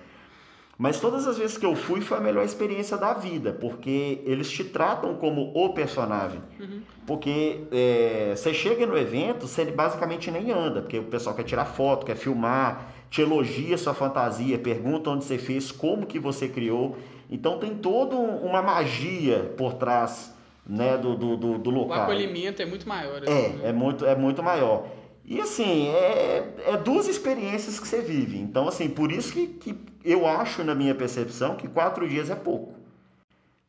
[0.82, 4.50] Mas todas as vezes que eu fui foi a melhor experiência da vida, porque eles
[4.50, 6.42] te tratam como o personagem.
[6.60, 6.82] Uhum.
[7.06, 11.66] Porque é, você chega no evento, você basicamente nem anda, porque o pessoal quer tirar
[11.66, 16.98] foto, quer filmar, te elogia sua fantasia, pergunta onde você fez, como que você criou.
[17.30, 22.00] Então tem toda uma magia por trás né, do, do, do, do local.
[22.00, 23.22] O acolhimento é muito maior.
[23.22, 23.60] Assim, é, né?
[23.66, 24.88] é, muito, é muito maior.
[25.24, 28.40] E assim, é, é duas experiências que você vive.
[28.40, 32.36] Então, assim, por isso que, que eu acho, na minha percepção, que quatro dias é
[32.36, 32.82] pouco.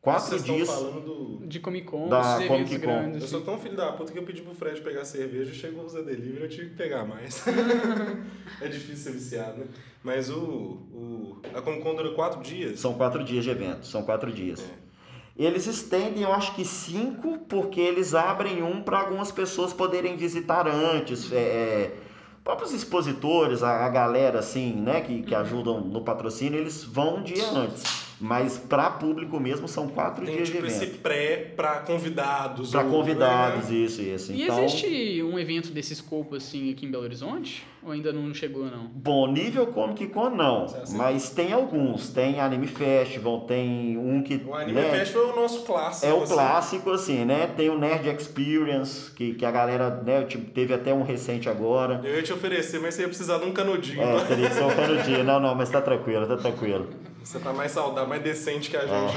[0.03, 0.67] Quatro Vocês dias.
[0.67, 1.47] falando do...
[1.47, 2.81] De Comic Con, da Comic Con.
[2.81, 5.85] Grandes, eu sou tão filho da puta que eu pedi pro Fred pegar cerveja, chegou
[5.85, 7.41] o Zé Delivery, eu tive que pegar mais.
[8.59, 9.67] é difícil ser viciado, né?
[10.03, 11.41] Mas o, o.
[11.53, 12.81] A Comic Con dura quatro dias?
[12.81, 14.59] São quatro dias de evento, são quatro dias.
[14.59, 14.83] É.
[15.35, 20.67] Eles estendem, eu acho que cinco, porque eles abrem um para algumas pessoas poderem visitar
[20.67, 21.31] antes.
[21.31, 21.97] É, é,
[22.43, 27.23] próprios expositores, a, a, galera assim, né, que, que ajudam no patrocínio, eles vão um
[27.23, 28.02] dia antes.
[28.23, 30.83] Mas para público mesmo são quatro Tem, dias tipo, de evento.
[30.83, 32.71] esse pré para convidados.
[32.71, 33.75] Para convidados, né?
[33.75, 34.31] isso, isso.
[34.31, 34.63] E então...
[34.63, 37.67] existe um evento desse escopo assim aqui em Belo Horizonte?
[37.83, 38.85] Ou ainda não chegou, não?
[38.95, 40.63] Bom, nível Comic Con não.
[40.63, 40.95] Assim.
[40.95, 42.11] Mas tem alguns.
[42.11, 44.41] Tem Anime Festival, tem um que.
[44.47, 46.05] O Anime né, Festival é o nosso clássico.
[46.05, 46.33] É o assim.
[46.33, 47.47] clássico, assim, né?
[47.57, 50.25] Tem o Nerd Experience, que, que a galera, né?
[50.53, 51.99] Teve até um recente agora.
[52.05, 54.01] Eu ia te oferecer, mas você ia precisar de um canudinho.
[54.01, 55.25] É, teria que ser um canudinho.
[55.25, 56.87] Não, não, mas tá tranquilo, tá tranquilo.
[57.23, 59.15] Você tá mais saudável, mais decente que a gente.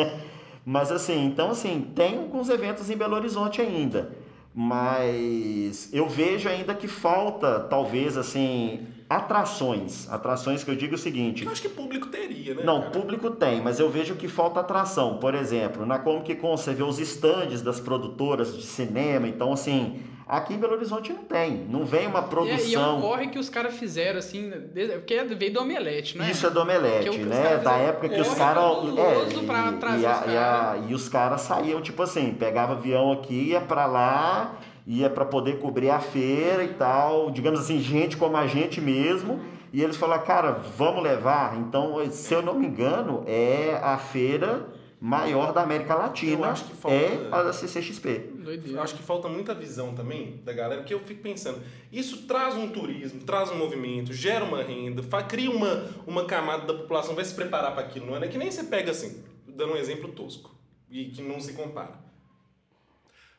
[0.00, 0.20] É.
[0.64, 4.26] mas assim, então assim, tem alguns eventos em Belo Horizonte ainda
[4.58, 10.10] mas eu vejo ainda que falta, talvez, assim, atrações.
[10.10, 11.44] Atrações que eu digo o seguinte.
[11.44, 12.62] Eu acho que público teria, né?
[12.64, 12.90] Não, cara?
[12.90, 15.18] público tem, mas eu vejo que falta atração.
[15.18, 20.00] Por exemplo, na Comic Con você vê os estandes das produtoras de cinema, então assim
[20.28, 22.66] Aqui em Belo Horizonte não tem, não vem uma produção.
[22.66, 26.28] E, e é um corre que os caras fizeram, assim, porque veio do Omelete, né?
[26.28, 27.58] Isso é do Omelete, né?
[27.58, 28.64] Da época que os caras.
[28.98, 33.86] É, e, e, a, e, os caras saíam, tipo assim, pegava avião aqui, ia para
[33.86, 38.80] lá, ia para poder cobrir a feira e tal, digamos assim, gente como a gente
[38.80, 39.40] mesmo.
[39.72, 41.56] E eles falaram, cara, vamos levar.
[41.56, 44.66] Então, se eu não me engano, é a feira
[45.00, 48.32] maior da América Latina falta, é a da CCXP.
[48.66, 51.60] Eu acho que falta muita visão também da galera, porque eu fico pensando,
[51.92, 56.74] isso traz um turismo, traz um movimento, gera uma renda, cria uma, uma camada da
[56.74, 58.28] população, vai se preparar para aquilo, não é?
[58.28, 60.54] Que nem você pega assim, dando um exemplo tosco,
[60.90, 62.05] e que não se compara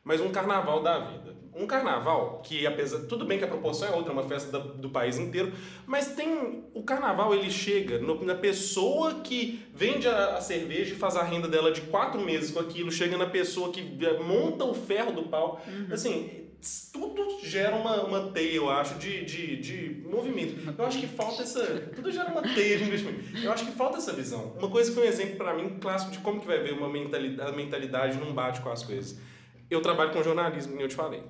[0.07, 1.35] mas um carnaval da vida.
[1.53, 2.99] Um carnaval que, apesar.
[3.07, 5.51] Tudo bem que a proporção é outra, é uma festa do, do país inteiro,
[5.85, 6.63] mas tem.
[6.73, 11.23] O carnaval ele chega no, na pessoa que vende a, a, cerveja e faz a
[11.23, 13.83] renda dela de quatro meses com aquilo, chega na pessoa que
[14.23, 15.61] monta o ferro do pau.
[15.67, 15.87] Uhum.
[15.91, 16.47] Assim,
[16.93, 20.73] tudo gera uma, uma teia, eu acho, de, de, de movimento.
[20.77, 21.65] Eu acho que falta essa.
[21.93, 23.37] Tudo gera uma teia de investimento.
[23.43, 24.53] Eu acho que falta essa visão.
[24.57, 26.87] Uma coisa que foi um exemplo para mim clássico de como que vai ver uma
[26.87, 29.19] mentalidade, a mentalidade não bate com as coisas.
[29.69, 31.23] Eu trabalho com jornalismo, como eu te falei.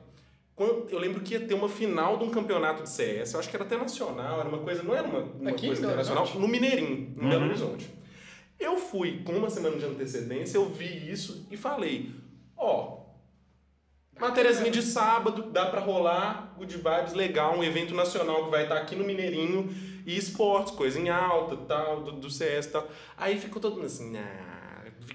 [0.89, 3.55] Eu lembro que ia ter uma final de um campeonato de CS, eu acho que
[3.55, 7.13] era até nacional, era uma coisa, não era uma, uma Aqui, coisa internacional, no Mineirinho,
[7.15, 7.29] em uhum.
[7.29, 7.87] Belo Horizonte.
[8.59, 12.11] Eu fui com uma semana de antecedência, eu vi isso e falei,
[12.57, 13.03] ó,
[14.15, 18.63] oh, matériazinha de sábado, dá para rolar, good vibes, legal, um evento nacional que vai
[18.63, 19.69] estar aqui no Mineirinho,
[20.07, 22.87] e esportes, coisa em alta, tal, do, do CS e tal.
[23.17, 24.46] Aí ficou todo mundo assim, nah,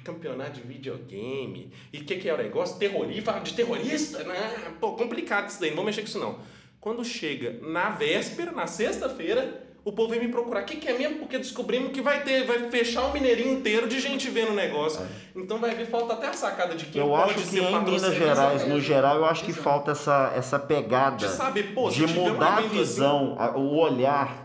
[0.02, 1.72] campeonato de videogame.
[1.92, 2.76] E o que, que é o negócio?
[2.78, 3.32] Terrorista?
[3.40, 4.22] De terrorista?
[4.24, 4.72] Né?
[4.80, 6.38] Pô, complicado isso daí, não vou mexer com isso não.
[6.80, 10.62] Quando chega na véspera, na sexta-feira, o povo vem me procurar.
[10.62, 11.18] O que, que é mesmo?
[11.18, 15.00] Porque descobrimos que vai ter, vai fechar um mineirinho inteiro de gente vendo o negócio.
[15.34, 17.84] Então vai ver, falta até a sacada de quem Eu pode acho que ser em
[17.84, 18.14] Minas.
[18.14, 19.62] Gerais, no geral, eu acho que Exato.
[19.64, 24.41] falta essa, essa pegada De saber, pô, de mudar a assim- visão, a- o olhar.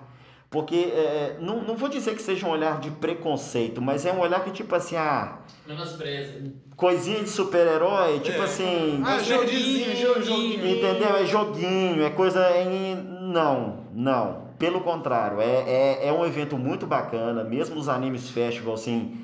[0.50, 4.20] Porque é, não, não vou dizer que seja um olhar de preconceito, mas é um
[4.20, 6.54] olhar que, tipo assim, ah, Menospreza.
[6.76, 8.46] coisinha de super-herói, tipo É.
[8.46, 9.02] assim.
[9.06, 10.68] Ah, joguinho, nerdzinho, joguinho.
[10.68, 11.16] Entendeu?
[11.18, 12.50] É joguinho, é coisa.
[12.62, 12.96] Em...
[12.96, 14.48] Não, não.
[14.58, 19.18] Pelo contrário, é, é, é um evento muito bacana, mesmo os Animes Festival, assim.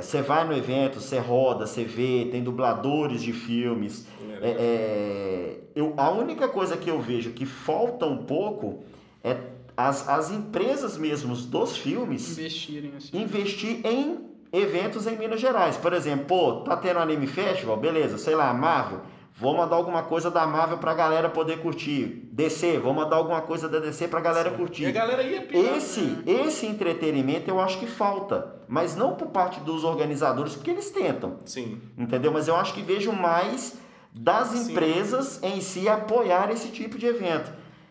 [0.00, 4.06] Você vai no evento, você roda, você vê, tem dubladores de filmes.
[4.42, 8.82] É, é, eu, a única coisa que eu vejo que falta um pouco
[9.22, 9.36] é
[9.76, 13.20] as, as empresas mesmos dos filmes Investirem assim.
[13.22, 15.76] investir em eventos em Minas Gerais.
[15.76, 19.00] Por exemplo, pô, tá tendo Anime Festival, beleza, sei lá, Marvel.
[19.38, 22.28] Vou mandar alguma coisa da Marvel pra galera poder curtir.
[22.32, 24.92] DC, vou mandar alguma coisa da DC pra galera E a curtir.
[24.92, 25.76] galera ia pirar.
[25.76, 28.56] Esse, esse entretenimento eu acho que falta.
[28.68, 31.38] Mas não por parte dos organizadores, porque eles tentam.
[31.46, 31.80] Sim.
[31.96, 32.30] Entendeu?
[32.32, 33.78] Mas eu acho que vejo mais
[34.12, 34.72] das Sim.
[34.72, 37.50] empresas em si apoiar esse tipo de evento.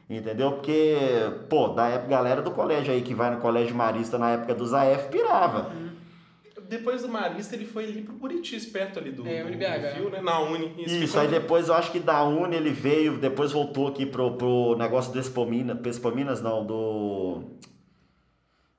[0.10, 0.54] Entendeu?
[0.54, 0.96] Porque,
[1.50, 4.74] pô, da época, galera do colégio aí que vai no colégio marista na época dos
[4.74, 5.72] AF pirava.
[6.68, 10.10] Depois do Marista, ele foi ali pro Buritis, perto ali do, É, do, do Fio,
[10.12, 10.22] né?
[10.22, 10.72] Na Uni.
[10.78, 14.34] Isso, ficou- aí depois eu acho que da Uni ele veio, depois voltou aqui pro,
[14.36, 17.42] pro negócio do Expominas não, do...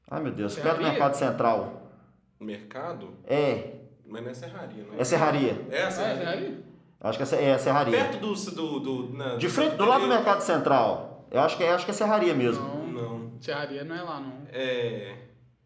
[0.08, 0.88] Ai meu Deus, perto do Serraria?
[0.90, 1.82] Mercado Central.
[2.38, 3.08] Mercado?
[3.26, 3.72] É,
[4.06, 5.66] Mas não é serraria, não é Serraria.
[5.70, 6.24] É, a Ah, serraria.
[6.26, 6.64] sério?
[7.00, 7.92] Acho que é, Ser- é Serraria.
[7.98, 8.34] Perto do...
[8.34, 11.09] do, do na- De frente, do lado do Mercado Central.
[11.30, 12.62] Eu acho que é, acho que é Serraria mesmo.
[12.64, 12.86] Não.
[12.86, 13.32] Não.
[13.40, 14.32] Serraria não é lá, não.
[14.52, 15.16] É...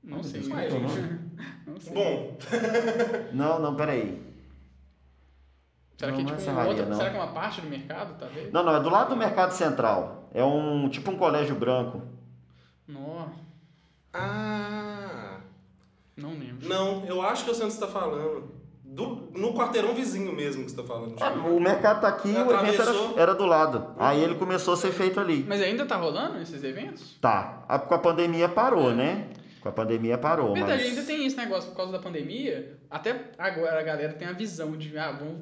[0.03, 0.41] Não sei.
[0.43, 1.01] Deus, Ué, qual é o gente.
[1.01, 1.21] nome?
[1.67, 1.93] Não sei.
[1.95, 2.37] Bom,
[3.33, 4.23] Não, não, peraí.
[5.97, 6.97] será que não, é não é tipo serraria, outra, não.
[6.97, 8.53] será que é uma parte do mercado, talvez?
[8.53, 10.29] Não, não, é do lado do Mercado Central.
[10.33, 12.03] É um tipo um colégio branco.
[12.87, 13.29] Não,
[14.13, 15.41] Ah...
[16.17, 16.69] não lembro.
[16.69, 18.53] Não, eu acho que eu sei onde você tá falando.
[18.95, 21.21] Do, no quarteirão vizinho mesmo que você tá falando.
[21.21, 23.95] É, o mercado tá aqui e o evento era, era do lado.
[23.99, 25.45] Aí ele começou a ser feito ali.
[25.49, 27.19] Mas ainda tá rolando esses eventos?
[27.21, 27.65] Tá.
[27.69, 29.31] A- Com a pandemia parou, né?
[29.61, 30.91] Com a pandemia parou, Verdade, mas...
[30.91, 32.79] ainda tem esse negócio por causa da pandemia.
[32.91, 35.39] Até agora a galera tem a visão de, ah, vamos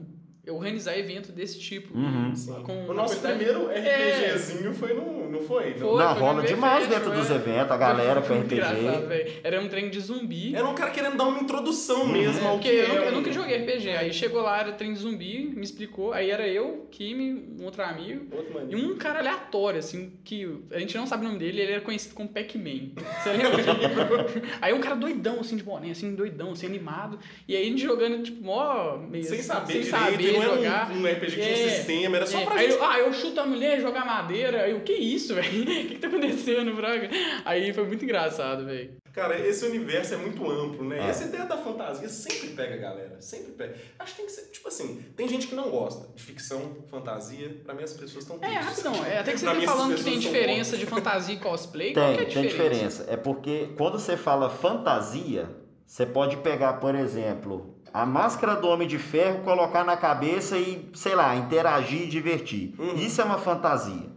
[0.49, 1.97] organizar evento desse tipo.
[1.97, 2.33] Uhum.
[2.65, 4.33] Com o nosso quantidade- primeiro É.
[4.33, 5.23] RPGzinho foi no.
[5.31, 5.73] Não foi?
[5.75, 5.81] Foi.
[5.99, 7.37] Não, no rola demais dentro dos é.
[7.37, 9.41] eventos, a galera com Foi engraçado, RPG.
[9.43, 10.55] Era um trem de zumbi.
[10.55, 12.13] Era um cara querendo dar uma introdução Uhum.
[12.13, 13.91] mesmo É, ao porque que eu, é nunca- eu nunca joguei RPG.
[13.91, 16.13] Aí chegou lá, era trem de zumbi, me explicou.
[16.13, 18.27] Aí era eu, Kimi, um outro amigo.
[18.37, 21.73] Outro E um cara aleatório, assim, que a gente não sabe o nome dele, ele
[21.73, 22.91] era conhecido como Pac-Man.
[23.23, 23.63] Você lembra?
[24.61, 27.19] Aí um cara doidão, assim, de boné, assim, doidão, assim, animado.
[27.49, 28.99] E aí a gente jogando, tipo, mó...
[28.99, 30.91] Meio, Sem assim, saber sem direito, saber não jogar.
[30.91, 32.79] era um, um RPG que tinha É, sistema, era só É, pra aí gente.
[32.79, 34.63] eu, ah, eu chuto a mulher, jogar madeira.
[34.63, 35.63] Aí o que isso, velho?
[35.63, 37.09] O que, que tá acontecendo, Braga?
[37.45, 38.97] Aí foi muito engraçado, velho.
[39.13, 40.99] Cara, esse universo é muito amplo, né?
[41.03, 41.09] Ah.
[41.09, 43.21] Essa ideia da fantasia sempre pega a galera.
[43.21, 43.75] Sempre pega.
[43.99, 47.55] Acho que tem que ser, tipo assim, tem gente que não gosta de ficção, fantasia.
[47.63, 50.05] Pra mim as pessoas estão É, rapidão, é, até que você Pra tá falando que
[50.05, 51.93] tem diferença de fantasia e cosplay.
[51.93, 53.05] Qual que é a Tem, tem diferença.
[53.07, 55.51] É porque quando você fala fantasia,
[55.87, 60.91] você pode pegar, por exemplo, a máscara do Homem de Ferro, colocar na cabeça e,
[60.95, 62.75] sei lá, interagir e divertir.
[62.79, 62.95] Uhum.
[62.95, 64.11] Isso é uma fantasia.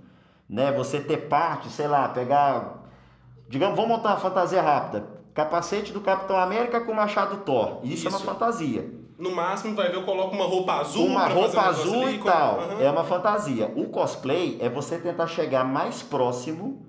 [0.49, 0.71] Né?
[0.71, 2.83] Você ter parte, sei lá, pegar.
[3.49, 5.07] Digamos, vamos montar uma fantasia rápida.
[5.33, 7.79] Capacete do Capitão América com o machado Thor.
[7.83, 8.25] Isso, é uma Isso.
[8.25, 8.89] fantasia.
[9.17, 11.05] No máximo, vai ver, eu coloco uma roupa azul.
[11.05, 12.59] uma roupa azul e tal.
[12.59, 12.81] Aham.
[12.81, 13.71] É uma fantasia.
[13.75, 16.84] O cosplay é você tentar chegar mais próximo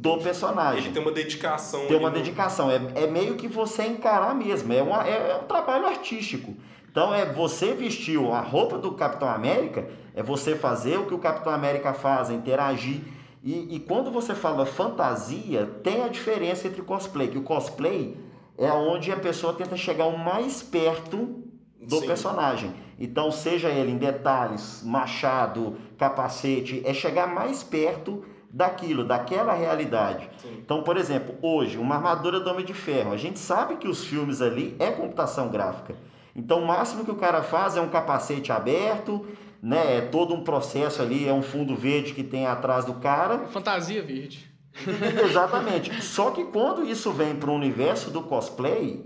[0.00, 0.84] do personagem.
[0.84, 1.86] Ele tem uma dedicação.
[1.86, 2.70] Tem uma no- dedicação.
[2.70, 4.72] É, é meio que você encarar mesmo.
[4.72, 6.54] É, uma, é, é um trabalho artístico.
[6.90, 11.18] Então é você vestiu a roupa do Capitão América, é você fazer o que o
[11.18, 13.00] Capitão América faz, é interagir.
[13.42, 18.16] E, e quando você fala fantasia, tem a diferença entre cosplay, que o cosplay
[18.58, 21.42] é onde a pessoa tenta chegar o mais perto
[21.86, 22.06] do Sim.
[22.06, 22.74] personagem.
[22.98, 30.28] Então, seja ele em detalhes, machado, capacete, é chegar mais perto daquilo, daquela realidade.
[30.38, 30.58] Sim.
[30.58, 34.04] Então, por exemplo, hoje, uma armadura do Homem de Ferro, a gente sabe que os
[34.04, 35.94] filmes ali é computação gráfica.
[36.34, 39.26] Então, o máximo que o cara faz é um capacete aberto,
[39.62, 39.98] né?
[39.98, 43.46] É todo um processo ali, é um fundo verde que tem atrás do cara.
[43.48, 44.50] Fantasia verde.
[45.24, 46.02] Exatamente.
[46.02, 49.04] Só que quando isso vem para o universo do cosplay,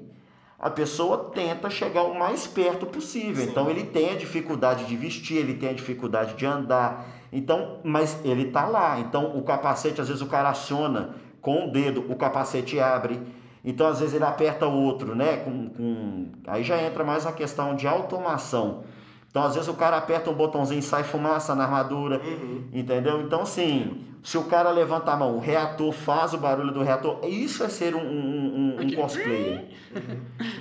[0.58, 3.44] a pessoa tenta chegar o mais perto possível.
[3.44, 3.50] Sim.
[3.50, 7.06] Então ele tem a dificuldade de vestir, ele tem a dificuldade de andar.
[7.32, 8.98] Então, mas ele tá lá.
[8.98, 13.20] Então o capacete, às vezes o cara aciona com o dedo, o capacete abre.
[13.64, 15.36] Então às vezes ele aperta o outro, né?
[15.38, 16.26] Com, com...
[16.46, 18.82] Aí já entra mais a questão de automação.
[19.30, 22.64] Então, às vezes, o cara aperta um botãozinho e sai fumaça na armadura, Uhum.
[22.72, 23.20] entendeu?
[23.20, 27.20] Então, assim, se o cara levanta a mão, o reator faz o barulho do reator,
[27.26, 29.64] isso é ser um, um, um- um cosplayer.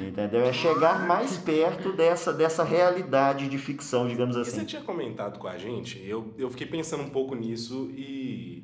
[0.02, 0.42] Entendeu?
[0.42, 4.66] É chegar mais perto dessa, dessa realidade de ficção, digamos E você assim.
[4.66, 8.64] tinha comentado com a gente, eu, eu fiquei pensando um pouco nisso e,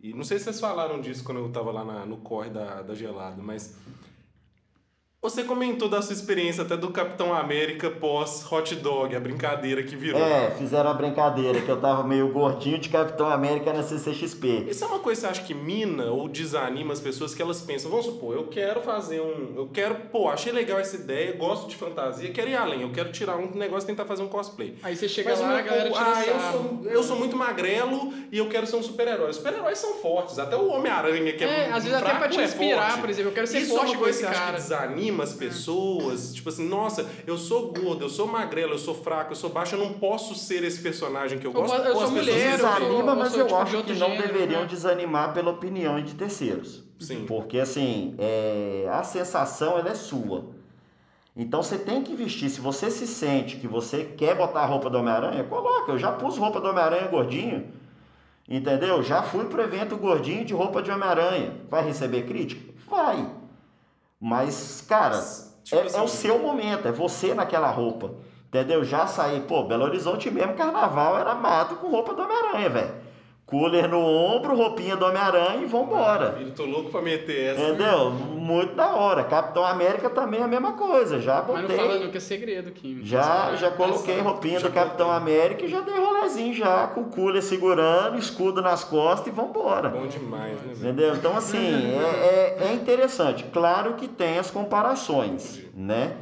[0.00, 2.82] e não sei se vocês falaram disso quando eu tava lá na- no corre da,
[2.82, 3.76] da Gelado, mas
[5.20, 9.96] você comentou da sua experiência até do Capitão América pós hot dog, a brincadeira que
[9.96, 10.20] virou.
[10.20, 14.66] É, fizeram a brincadeira que eu tava meio gordinho de Capitão América na CCXP.
[14.68, 17.60] Isso é uma coisa que você acha que mina ou desanima as pessoas que elas
[17.60, 19.54] pensam, vamos supor, eu quero fazer um.
[19.56, 23.10] Eu quero, pô, achei legal essa ideia, gosto de fantasia, quero ir além, eu quero
[23.10, 24.76] tirar um negócio e tentar fazer um cosplay.
[24.84, 27.36] Aí você chega Mas lá, meu a galera tira ah, eu sou, eu sou muito
[27.36, 29.30] magrelo e eu quero ser um super-herói.
[29.30, 32.28] Os super-heróis são fortes, até o Homem-Aranha, que é, É, às vezes até fraco, pra
[32.28, 33.00] te é inspirar, forte.
[33.00, 34.58] por exemplo, eu quero ser Isso forte é uma coisa esse que você acha que
[34.60, 36.34] desanima as pessoas?
[36.34, 39.74] Tipo assim, nossa, eu sou gordo, eu sou magrelo, eu sou fraco, eu sou baixo,
[39.74, 41.74] eu não posso ser esse personagem que eu Eu gosto.
[41.76, 44.10] eu Pô, sou as pessoas mulher, eu Desanima, mas sou, eu tipo, acho que não
[44.10, 44.66] gênero, deveriam né?
[44.66, 46.84] desanimar pela opinião de terceiros.
[46.98, 47.24] Sim.
[47.26, 50.56] Porque assim, é, a sensação ela é sua.
[51.36, 52.50] Então você tem que vestir.
[52.50, 55.92] Se você se sente que você quer botar a roupa do Homem-Aranha, coloca.
[55.92, 57.68] Eu já pus roupa do Homem-Aranha gordinho.
[58.48, 59.02] Entendeu?
[59.02, 61.52] Já fui pro evento gordinho de roupa de Homem-Aranha.
[61.70, 62.74] Vai receber crítica?
[62.90, 63.24] Vai.
[64.20, 65.20] Mas, cara,
[65.68, 68.14] Tipo é, assim, é o seu momento, é você naquela roupa.
[68.46, 68.82] Entendeu?
[68.82, 72.94] Já saí, pô, Belo Horizonte mesmo, carnaval era mato com roupa do Homem-Aranha, velho.
[73.48, 76.26] Cooler no ombro, roupinha do Homem-Aranha e vambora.
[76.26, 77.62] Maravilha, tô louco pra meter essa.
[77.62, 78.10] Entendeu?
[78.10, 79.24] Muito da hora.
[79.24, 81.18] Capitão América também é a mesma coisa.
[81.18, 82.04] Já Mas não fala botei.
[82.04, 83.00] não que é segredo, Kim.
[83.02, 85.22] Já, já coloquei roupinha Já do Capitão botei.
[85.22, 89.88] América e já dei rolezinho já, com o cooler segurando, escudo nas costas e vambora.
[89.88, 90.72] Bom demais, né?
[90.76, 91.14] Entendeu?
[91.14, 91.56] Então, assim,
[91.96, 93.44] é, é, é interessante.
[93.44, 96.16] Claro que tem as comparações, né?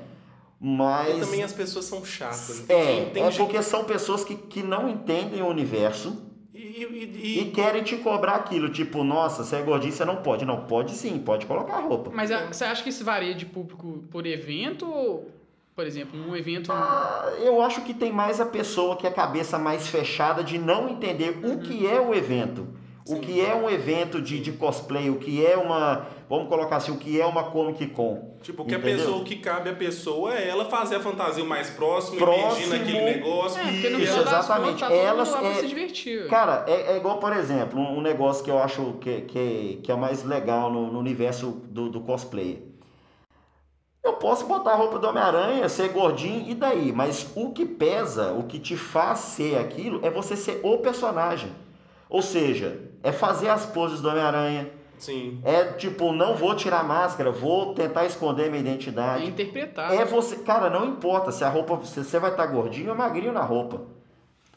[0.60, 1.16] Mas.
[1.16, 2.60] E também as pessoas são chatas.
[2.68, 6.22] Tem, É, tem é gente- porque são pessoas que, que não entendem o universo
[6.76, 8.68] E, e- e querem te cobrar aquilo.
[8.68, 10.44] Tipo, nossa, você é gordinho, você não pode.
[10.44, 12.10] Não, pode sim, pode colocar roupa.
[12.12, 15.30] Mas a- você acha que isso varia de público por evento ou,
[15.74, 16.70] por exemplo, um evento.
[16.72, 20.58] Ah, Eu acho que tem mais a pessoa que é a cabeça mais fechada de
[20.58, 22.66] não entender o que é o evento.
[23.08, 26.06] O que é um evento de, de cosplay, o que é uma.
[26.28, 28.36] Vamos colocar assim, o que é uma Comic Con.
[28.42, 31.46] Tipo, que a pessoa, o que cabe à pessoa é ela fazer a fantasia o
[31.46, 32.68] mais próximo, Próximo.
[32.74, 33.60] naquele negócio.
[33.60, 34.72] É, porque no Isso, final das exatamente.
[34.72, 36.28] contas, tá todo Elas, mundo lá pra é- se divertir.
[36.28, 39.92] Cara, é, é igual, por exemplo, um, um negócio que eu acho que, que, que
[39.92, 42.66] é mais legal no, no universo do, do cosplay.
[44.02, 46.92] Eu posso botar a roupa do Homem-Aranha, ser gordinho, e daí?
[46.92, 51.50] Mas o que pesa, o que te faz ser aquilo, é você ser o personagem.
[52.08, 54.68] Ou seja, é fazer as poses do Homem-Aranha.
[54.98, 55.40] Sim.
[55.44, 59.26] É tipo, não vou tirar a máscara, vou tentar esconder minha É identidade.
[59.26, 59.92] interpretar.
[59.92, 63.32] É você, cara, não importa se a roupa, se você vai estar gordinho ou magrinho
[63.32, 63.82] na roupa.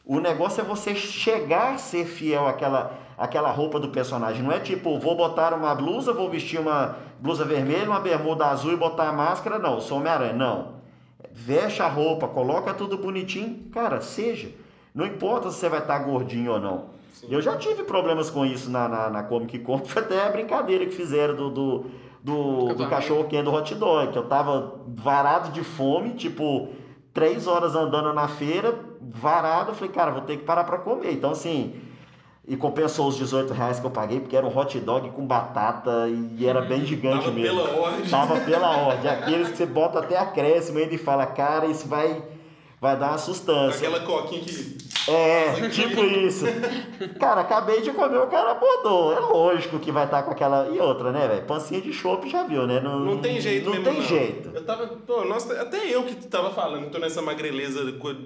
[0.04, 4.42] O negócio é você chegar a ser fiel àquela, àquela roupa do personagem.
[4.42, 8.72] Não é tipo, vou botar uma blusa, vou vestir uma blusa vermelha, uma bermuda azul
[8.72, 9.58] e botar a máscara.
[9.58, 10.32] Não, sou Homem-Aranha.
[10.32, 10.80] Não.
[11.32, 13.70] Veste a roupa, coloca tudo bonitinho.
[13.72, 14.48] Cara, seja.
[14.94, 16.86] Não importa se você vai estar gordinho ou não.
[17.12, 17.26] Sim.
[17.30, 19.78] Eu já tive problemas com isso na, na, na Comic Con.
[19.84, 21.84] Foi até a brincadeira que fizeram do, do,
[22.22, 24.12] do, do cachorro quente do hot dog.
[24.12, 26.68] Que eu tava varado de fome, tipo,
[27.12, 29.70] três horas andando na feira, varado.
[29.70, 31.12] Eu falei, cara, vou ter que parar pra comer.
[31.12, 31.74] Então, assim,
[32.50, 36.08] e compensou os 18 reais que eu paguei, porque era um hot dog com batata
[36.08, 37.62] e era bem gigante Tava mesmo.
[37.62, 38.10] pela ordem.
[38.10, 39.10] Tava pela ordem.
[39.10, 42.22] Aqueles que você bota até acréscimo ainda e fala, cara, isso vai,
[42.80, 43.86] vai dar uma sustância.
[43.88, 44.89] Aquela coquinha que.
[45.08, 46.44] É, tipo isso.
[47.18, 49.12] Cara, acabei de comer, o cara botou.
[49.12, 50.68] É lógico que vai estar com aquela.
[50.68, 51.42] E outra, né, velho?
[51.46, 52.80] Pancinha de chopp já viu, né?
[52.80, 53.84] Não, Não tem jeito Não mesmo.
[53.92, 54.50] tem jeito.
[54.54, 54.86] Eu tava.
[54.86, 57.80] Pô, nossa, até eu que tava falando, tô nessa magreleza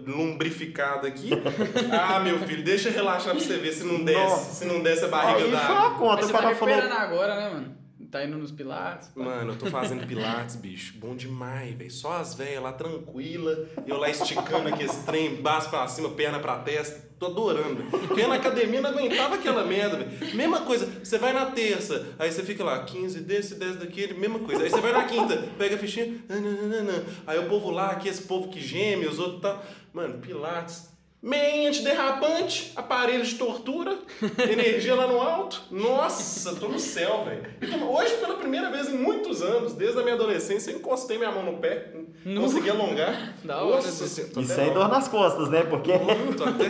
[0.07, 1.31] lumbrificada aqui.
[1.93, 4.21] ah, meu filho, deixa eu relaxar pra você ver se não desce.
[4.21, 4.55] Nossa.
[4.55, 6.17] Se não desce a barriga Aí da foi a conta.
[6.17, 6.75] Mas O você tá cara falou.
[6.75, 7.84] agora, né, mano?
[8.15, 9.09] Tá indo nos pilates.
[9.09, 9.25] pá.
[9.25, 10.95] Mano, eu tô fazendo pilates, bicho.
[10.99, 11.91] Bom demais, velho.
[11.91, 13.69] Só as velhas lá tranquila.
[13.85, 17.03] Eu lá esticando aqui esse trem, baixo pra cima, perna pra testa.
[17.19, 17.83] Tô adorando.
[18.07, 20.37] Porque na academia não aguentava aquela merda, velho.
[20.37, 20.87] Mesma coisa.
[21.03, 24.63] Você vai na terça, aí você fica lá, 15 desse, 10 daquele, mesma coisa.
[24.63, 26.17] Aí você vai na quinta, pega a fichinha.
[26.29, 27.05] nananana.
[27.27, 29.61] Aí o povo lá, aqui, esse povo que geme, os outros tá.
[29.93, 30.94] Mano, pilates.
[31.27, 33.97] Meio antiderrapante, aparelho de tortura,
[34.47, 35.63] energia lá no alto.
[35.71, 37.47] Nossa, tô no céu, velho.
[37.63, 41.33] Então, Hoje, pela primeira vez em muitos anos, desde a minha adolescência, eu encostei minha
[41.33, 41.93] mão no pé,
[42.27, 42.43] Nu.
[42.43, 43.33] consegui alongar.
[43.43, 44.75] Da hora, Nossa, senhora, tô E sem mal.
[44.75, 45.63] dor nas costas, né?
[45.63, 45.93] Porque.
[46.37, 46.67] Tô até...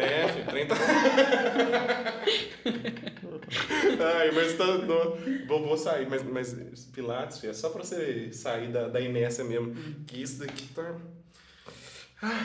[0.00, 0.74] É, filho, 30...
[4.18, 5.16] Ai, mas tá, não,
[5.48, 6.54] vou, vou sair, mas, mas
[6.92, 9.74] Pilates, filho, é só pra você sair da, da inércia mesmo.
[10.06, 10.94] Que isso daqui tá...
[12.22, 12.44] Ah,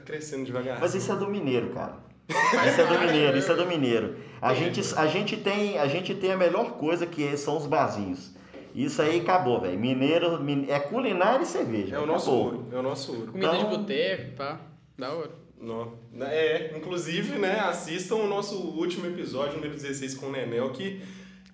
[0.00, 0.78] Tá Tá crescendo devagar.
[0.80, 1.96] Mas isso é do mineiro, cara.
[2.28, 4.16] Isso é do mineiro, isso é do mineiro.
[4.40, 7.66] A gente, a gente, tem, a gente tem a melhor coisa que é- são os
[7.66, 8.32] barzinhos.
[8.74, 9.78] Isso aí acabou, velho.
[9.78, 11.96] Mineiro mine- é culinária e cerveja.
[11.96, 12.44] É o nosso acabou.
[12.44, 12.66] ouro.
[12.70, 13.32] É o nosso ouro.
[13.32, 14.60] Comida de Então- boteco, pá.
[14.98, 15.30] Da hora.
[15.58, 15.94] Não.
[16.20, 21.00] É, inclusive, né, assistam o nosso último episódio, número 16, com o Nenel, que...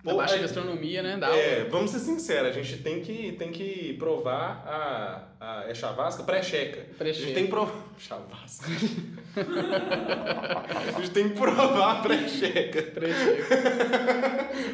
[0.05, 1.17] Pô, baixa a- gastronomia, né?
[1.17, 5.75] Da É, vamos ser sinceros, a gente tem que, tem que provar a, a é
[5.75, 6.83] chavasca pré-checa.
[6.93, 7.25] A Pré-checa.
[7.27, 7.73] gente tem que provar...
[7.99, 8.67] Chavasca.
[9.37, 12.83] a gente tem que provar a pré-checa.
[12.83, 13.15] Preto.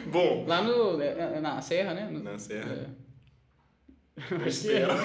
[0.06, 2.08] Bom, Lá no, é, na Serra, né?
[2.10, 2.88] No- na Serra.
[2.96, 3.10] É.
[4.34, 4.88] Eu espero.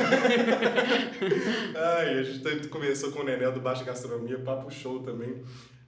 [1.76, 5.42] Ai, a gente tá- começou com o Nenel do Baixa Gastronomia, papo show também.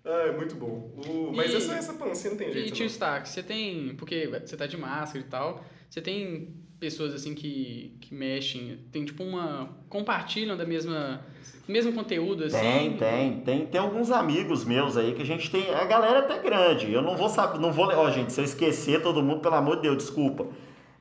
[0.09, 0.89] Ai, muito bom.
[1.07, 2.87] O- mas E- essa, essa pancinha não tem E jeito, tio não.
[2.91, 3.93] Stark, você tem.
[3.97, 5.63] Porque você tá de máscara e tal.
[5.89, 6.49] Você tem
[6.79, 9.69] pessoas assim que, que mexem, tem tipo uma.
[9.89, 11.21] compartilham da mesma.
[11.67, 12.57] mesmo conteúdo, assim.
[12.59, 15.73] Tem, tem, tem, tem alguns amigos meus aí que a gente tem.
[15.73, 16.91] A galera é até grande.
[16.91, 17.87] Eu não vou saber, não vou.
[17.87, 20.47] Ó, gente, se eu esquecer todo mundo, pelo amor de Deus, desculpa.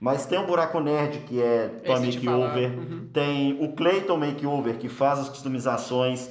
[0.01, 2.71] Mas tem o Buraco Nerd, que é Tom Makeover.
[2.79, 3.09] uhum.
[3.13, 6.29] Tem o Clayton Makeover, que faz as customizações.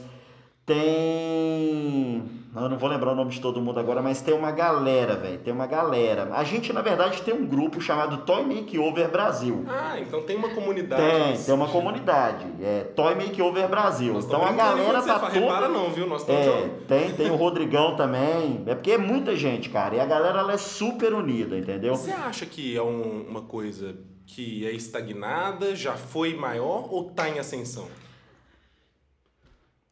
[0.65, 2.23] Tem.
[2.55, 5.37] Eu não vou lembrar o nome de todo mundo agora, mas tem uma galera, velho.
[5.39, 6.29] Tem uma galera.
[6.33, 9.65] A gente, na verdade, tem um grupo chamado Toy Makeover Brasil.
[9.67, 11.01] Ah, então tem uma comunidade.
[11.01, 12.45] Tem, nesse tem uma comunidade.
[12.61, 14.13] É Toy Makeover Brasil.
[14.13, 15.79] Nós Então a galera tá fala, Repara toda.
[15.79, 16.07] não, viu?
[16.07, 16.45] Nós estamos...
[16.47, 18.63] É, tem, tem o Rodrigão também.
[18.65, 19.95] É porque é muita gente, cara.
[19.95, 21.95] E a galera ela é super unida, entendeu?
[21.95, 23.95] Você acha que é um- uma coisa
[24.25, 27.85] que é estagnada, já foi maior ou tá em ascensão?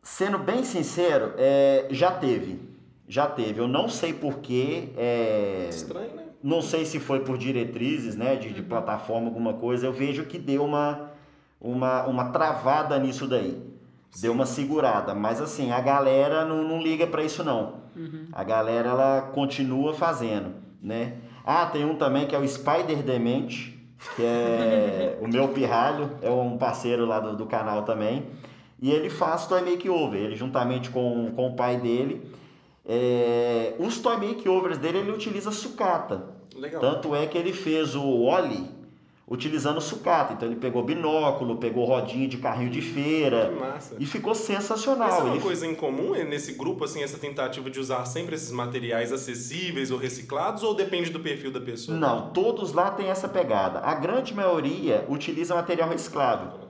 [0.03, 2.59] Sendo bem sincero, é, já teve.
[3.07, 3.59] Já teve.
[3.59, 4.89] Eu não sei porquê.
[4.97, 6.23] É, Estranho, né?
[6.43, 8.35] não sei se foi por diretrizes, né?
[8.35, 9.87] De, de plataforma, alguma coisa.
[9.87, 11.11] Eu vejo que deu uma,
[11.59, 13.63] uma, uma travada nisso daí.
[14.19, 15.15] Deu uma segurada.
[15.15, 17.81] Mas assim, a galera não, não liga pra isso não.
[18.33, 21.17] A galera ela continua fazendo, né?
[21.45, 23.79] Ah, tem um também que é o Spider Demente,
[24.15, 28.25] que é o meu pirralho, é um parceiro lá do, do canal também.
[28.83, 32.21] E ele faz toy makeover, ele juntamente com, com o pai dele.
[32.85, 36.25] É, os toy makeovers dele ele utiliza sucata.
[36.55, 36.81] Legal.
[36.81, 38.69] Tanto é que ele fez o Oli
[39.25, 40.33] utilizando sucata.
[40.33, 43.95] Então ele pegou binóculo, pegou rodinha de carrinho de Que feira massa.
[43.97, 45.07] e ficou sensacional.
[45.07, 48.03] Essa é uma Ele- coisa em comum é nesse grupo, assim, essa tentativa de usar
[48.03, 51.97] sempre esses materiais acessíveis ou reciclados, ou depende do perfil da pessoa?
[51.97, 53.79] Não, todos lá têm essa pegada.
[53.79, 56.62] A grande maioria utiliza material reciclável.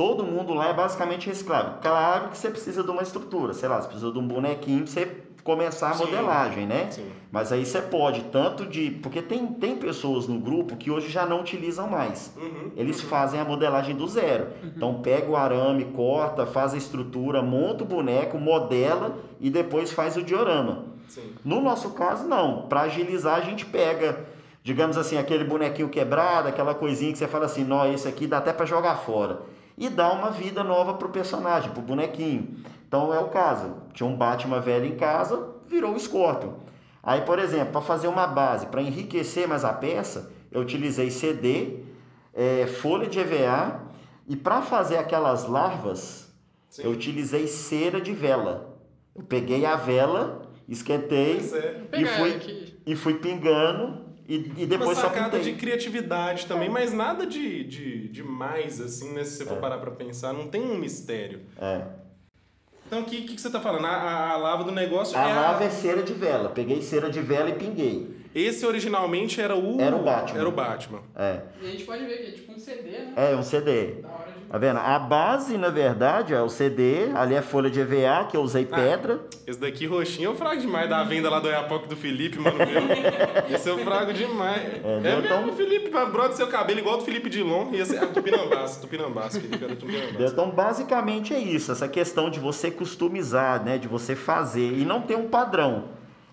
[0.00, 1.74] Todo mundo lá é basicamente reciclável.
[1.82, 4.90] Claro que você precisa de uma estrutura, sei lá, você precisa de um bonequinho pra
[4.90, 6.06] você começar a Sim.
[6.06, 6.90] modelagem, né?
[6.90, 7.06] Sim.
[7.30, 8.92] Mas aí você pode, tanto de.
[8.92, 12.32] Porque tem, tem pessoas no grupo que hoje já não utilizam mais.
[12.34, 12.70] Uhum.
[12.78, 14.46] Eles fazem a modelagem do zero.
[14.64, 20.16] Então pega o arame, corta, faz a estrutura, monta o boneco, modela e depois faz
[20.16, 20.86] o diorama.
[21.08, 21.34] Sim.
[21.44, 22.62] No nosso caso, não.
[22.70, 24.24] Para agilizar, a gente pega,
[24.64, 28.38] digamos assim, aquele bonequinho quebrado, aquela coisinha que você fala assim, não, esse aqui dá
[28.38, 29.59] até para jogar fora.
[29.80, 32.62] E dá uma vida nova pro personagem, pro bonequinho.
[32.86, 33.76] Então é o caso.
[33.94, 36.52] Tinha um Batman velho em casa, virou o Scorpion.
[37.02, 41.78] Aí, por exemplo, para fazer uma base, para enriquecer mais a peça, eu utilizei CD,
[42.34, 43.80] eh, folha de EVA
[44.28, 46.30] e para fazer aquelas larvas,
[46.68, 46.82] Sim.
[46.82, 48.76] eu utilizei cera de vela.
[49.14, 52.00] Eu peguei a vela, esquentei é.
[52.00, 52.80] E fui, aqui.
[52.84, 55.52] e fui pingando e, e depois uma só sacada pintei.
[55.52, 59.24] de criatividade também, mas nada de, de, de mais, assim, né?
[59.24, 59.60] Se você for É.
[59.60, 61.40] parar pra pensar, não tem um mistério.
[61.60, 61.82] É.
[62.86, 63.86] Então, o que, que, que você tá falando?
[63.86, 65.66] A, a, a lava do negócio A é lava a...
[65.66, 66.48] é cera de vela.
[66.48, 68.19] Peguei cera de vela e pinguei.
[68.34, 69.80] Esse originalmente era o...
[69.80, 70.38] Era o Batman.
[70.40, 71.00] Era o Batman.
[71.16, 73.12] É, E a gente pode ver que é tipo um CD, né?
[73.16, 73.86] é um CD.
[74.02, 74.40] Da hora de.
[74.50, 74.78] Tá vendo?
[74.78, 77.10] A base, na verdade, é o CD.
[77.14, 78.74] Ali é folha de EVA, que eu usei Ah.
[78.76, 79.20] pedra.
[79.46, 82.66] Esse daqui roxinho eu frago demais da venda lá do Iapoc do Felipe, mano meu.
[83.54, 84.62] Esse eu frago demais.
[84.84, 85.22] É, né?
[85.24, 87.70] Então- mesmo, Felipe, mano, brota seu cabelo igual do Felipe Dilon.
[87.72, 90.32] Ia ser ah, Tupinambás, Tupinambás, Felipe era Tupinambás.
[90.32, 91.70] Então, basicamente é isso.
[91.72, 93.76] Essa questão de você customizar, né?
[93.78, 95.84] De você fazer e não ter um padrão.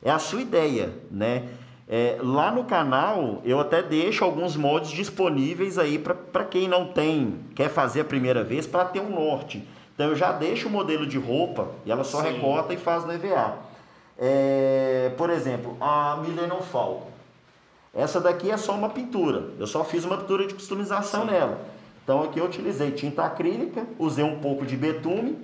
[0.02, 1.43] É a sua ideia, né?
[1.90, 7.40] É, lá no canal, eu até deixo alguns moldes disponíveis aí para quem não tem,
[7.56, 9.66] quer fazer a primeira vez, para ter um norte.
[9.96, 12.34] Então, eu já deixo o modelo de roupa e ela só Sim.
[12.34, 13.56] recorta e faz no EVA.
[14.18, 17.10] É, por exemplo, a Millennium Falcon.
[17.94, 19.50] Essa daqui é só uma pintura.
[19.58, 21.60] Eu só fiz uma pintura de customização nela.
[22.04, 25.38] Então aqui eu utilizei tinta acrílica, usei um pouco de betume.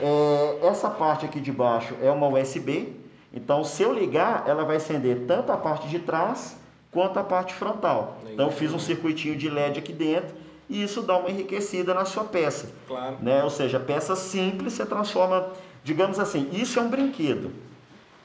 [0.00, 2.94] É, essa parte aqui de baixo é uma USB.
[3.32, 6.56] Então se eu ligar, ela vai acender tanto a parte de trás
[6.90, 8.18] quanto a parte frontal.
[8.32, 10.34] Então eu fiz um circuitinho de LED aqui dentro
[10.68, 12.70] e isso dá uma enriquecida na sua peça.
[12.86, 13.16] Claro.
[13.20, 13.42] Né?
[13.44, 15.50] Ou seja, peça simples você transforma
[15.84, 17.50] digamos assim, isso é um brinquedo.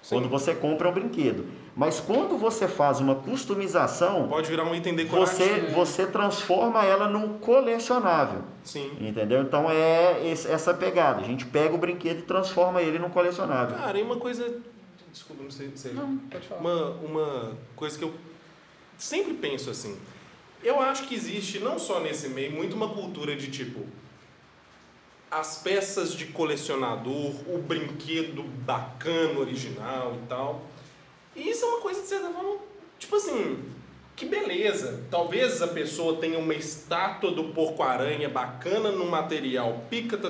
[0.02, 0.16] Sim.
[0.16, 1.46] Quando você compra é um brinquedo.
[1.76, 5.68] Mas quando você faz uma customização, Pode virar um item decorativo.
[5.68, 8.42] você, você transforma ela num colecionável.
[8.64, 8.92] Sim.
[9.00, 9.42] Entendeu?
[9.42, 11.22] Então é essa pegada.
[11.22, 13.78] A gente pega o brinquedo e transforma ele num colecionável.
[13.78, 14.58] Cara, e uma coisa.
[15.14, 15.72] Desculpa, não sei.
[15.76, 15.94] sei.
[15.94, 16.60] Não, pode falar.
[16.60, 18.14] Uma, uma coisa que eu
[18.98, 19.98] sempre penso assim.
[20.64, 23.86] Eu acho que existe, não só nesse meio, muito uma cultura de tipo.
[25.30, 30.66] As peças de colecionador, o brinquedo bacana, original e tal.
[31.36, 32.58] E isso é uma coisa de certa forma.
[32.98, 33.72] Tipo assim.
[34.16, 35.04] Que beleza!
[35.10, 40.30] Talvez a pessoa tenha uma estátua do porco-aranha bacana no material pica, tá,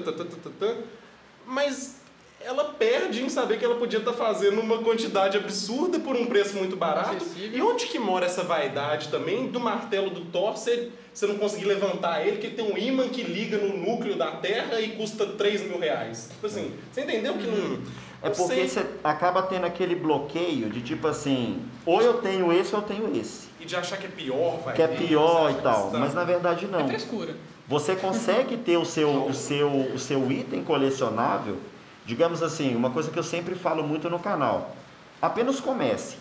[1.46, 2.00] mas
[2.46, 6.56] ela perde em saber que ela podia estar fazendo uma quantidade absurda por um preço
[6.58, 7.18] muito barato.
[7.18, 7.58] Acessível.
[7.58, 10.52] E onde que mora essa vaidade também do martelo do Thor?
[10.58, 14.32] Você, você não conseguir levantar ele, porque tem um ímã que liga no núcleo da
[14.32, 16.30] Terra e custa 3 mil reais.
[16.32, 17.80] Tipo assim, você entendeu que não.
[18.22, 18.68] É não porque sei.
[18.70, 23.16] você acaba tendo aquele bloqueio de tipo assim, ou eu tenho esse ou eu tenho
[23.20, 23.48] esse.
[23.60, 25.90] E de achar que é pior, vai Que é pior você e tal.
[25.92, 26.88] que Mas está- na verdade É não.
[26.88, 27.36] frescura.
[27.68, 31.58] Você consegue ter o seu, o, seu, o seu item colecionável,
[32.06, 34.76] digamos assim, uma coisa que eu sempre falo muito no canal.
[35.22, 36.18] Apenas comece.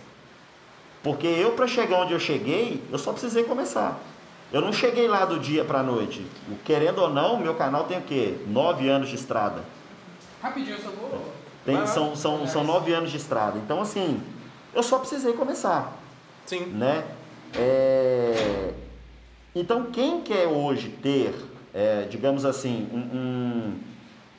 [1.03, 3.99] Porque eu, para chegar onde eu cheguei, eu só precisei começar.
[4.53, 6.25] Eu não cheguei lá do dia para a noite.
[6.65, 8.37] Querendo ou não, meu canal tem o quê?
[8.47, 9.65] Nove anos de estrada.
[10.43, 11.33] Rapidinho, eu só vou.
[11.65, 11.87] Tem, lá.
[11.87, 13.59] são, são, são nove anos de estrada.
[13.59, 14.21] Então, assim,
[14.75, 15.97] eu só precisei começar
[16.45, 16.67] Sim.
[16.67, 17.05] né?
[17.55, 18.73] É,
[19.55, 21.35] Então, quem quer hoje ter,
[21.75, 23.79] é, digamos assim, um, um-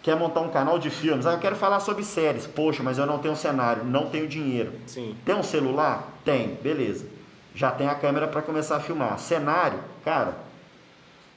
[0.03, 3.05] quer montar um canal de filmes, ah, eu quero falar sobre séries, poxa, mas eu
[3.05, 4.73] não tenho cenário, não tenho dinheiro.
[4.85, 5.15] Sim.
[5.25, 6.11] Tem um celular?
[6.25, 7.07] Tem, beleza.
[7.55, 9.17] Já tem a câmera para começar a filmar.
[9.17, 10.37] Cenário, cara,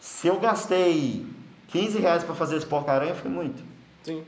[0.00, 1.24] se eu gastei
[1.68, 3.62] 15 reais para fazer esse porcaria, foi muito.
[4.02, 4.24] Sim.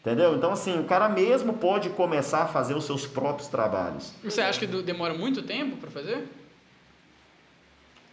[0.00, 0.34] Entendeu?
[0.34, 4.12] Então, assim, o cara mesmo pode começar a fazer os seus próprios trabalhos.
[4.24, 6.26] Você acha que demora muito tempo pra fazer?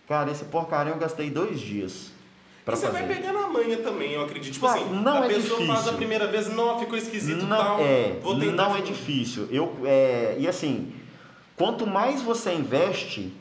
[0.08, 2.13] Cara, esse porcaria eu gastei dois dias
[2.66, 3.06] para e você fazer.
[3.06, 4.54] vai pegar na manha também, eu acredito.
[4.54, 5.92] Tipo assim, não a é pessoa faz difícil.
[5.92, 7.80] a primeira vez, não, ficou esquisito não tal.
[7.82, 8.20] é,
[8.56, 9.48] não é difícil.
[9.52, 10.94] Eu, é, e assim,
[11.58, 13.34] quanto mais você investe,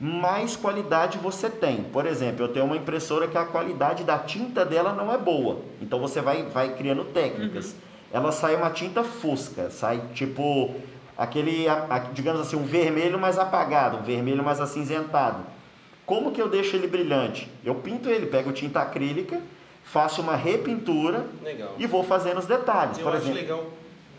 [0.00, 1.84] mais qualidade você tem.
[1.84, 5.60] Por exemplo, eu tenho uma impressora que a qualidade da tinta dela não é boa.
[5.80, 7.74] Então você vai, vai criando técnicas.
[8.12, 10.74] Ela sai uma tinta fosca, sai tipo
[11.16, 11.66] aquele,
[12.12, 15.44] digamos assim, um vermelho mais apagado, um vermelho mais acinzentado.
[16.06, 17.50] Como que eu deixo ele brilhante?
[17.64, 19.40] Eu pinto ele, pego tinta acrílica,
[19.84, 21.74] faço uma repintura Legal.
[21.78, 22.98] e vou fazendo os detalhes.
[22.98, 23.64] Eu por acho exemplo, legal.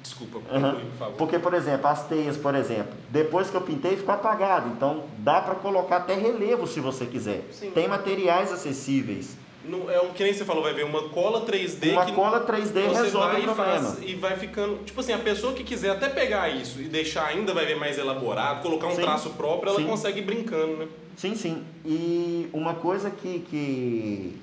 [0.01, 1.15] Desculpa, conclui, por favor.
[1.17, 5.41] porque, por exemplo, as teias, por exemplo, depois que eu pintei ficou apagado, então dá
[5.41, 7.43] para colocar até relevo se você quiser.
[7.51, 7.71] Sim.
[7.71, 9.36] Tem materiais acessíveis.
[9.68, 12.45] Não, é o que nem você falou, vai ver uma cola 3D Uma que cola
[12.45, 13.80] 3D você resolve vai o e problema.
[13.91, 14.84] faz e vai ficando.
[14.84, 17.97] Tipo assim, a pessoa que quiser até pegar isso e deixar ainda vai ver mais
[17.97, 19.01] elaborado, colocar um Sim.
[19.01, 19.88] traço próprio, ela Sim.
[19.88, 20.88] consegue ir brincando, né?
[21.18, 21.63] Sim, sim.
[21.86, 24.38] E uma coisa que, que,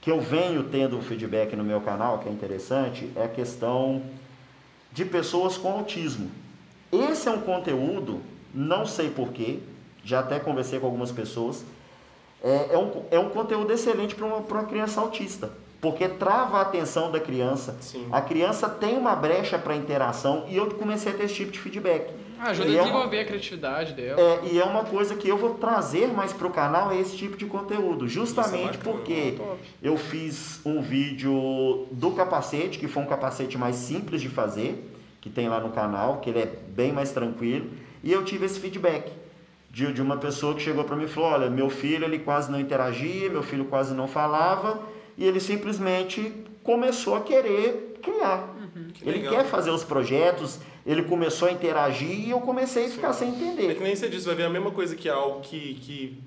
[0.00, 4.02] que eu venho tendo feedback no meu canal, que é interessante, é a questão
[4.92, 6.30] de pessoas com autismo.
[6.92, 8.20] Esse é um conteúdo,
[8.52, 9.58] não sei porquê,
[10.04, 11.64] já até conversei com algumas pessoas,
[12.42, 15.50] é, é, um, é um conteúdo excelente para uma, pra uma criança autista.
[15.80, 17.74] Porque trava a atenção da criança.
[17.80, 18.06] Sim.
[18.12, 21.58] A criança tem uma brecha para interação e eu comecei a ter esse tipo de
[21.58, 22.10] feedback.
[22.38, 24.20] Ajuda E a é uma- desenvolver a criatividade dela.
[24.20, 27.36] é, e é uma coisa que eu vou trazer mais pro canal é esse tipo
[27.36, 29.38] de conteúdo, justamente Isso é porque
[29.82, 35.28] eu fiz um vídeo do capacete, que foi um capacete mais simples de fazer, que
[35.28, 37.70] tem lá no canal, que ele é bem mais tranquilo,
[38.02, 39.12] e eu tive esse feedback
[39.70, 42.50] de, de uma pessoa que chegou para mim e falou: "Olha, meu filho ele quase
[42.50, 44.82] não interagia, meu filho quase não falava,
[45.16, 48.54] e ele simplesmente começou a querer criar.
[48.94, 49.34] Que Ele legal.
[49.34, 53.30] quer fazer os projetos, ele começou a interagir e eu comecei a ficar sem É
[53.32, 53.74] entender.
[53.74, 56.18] que nem você disse, vai ver a mesma coisa que é algo que, que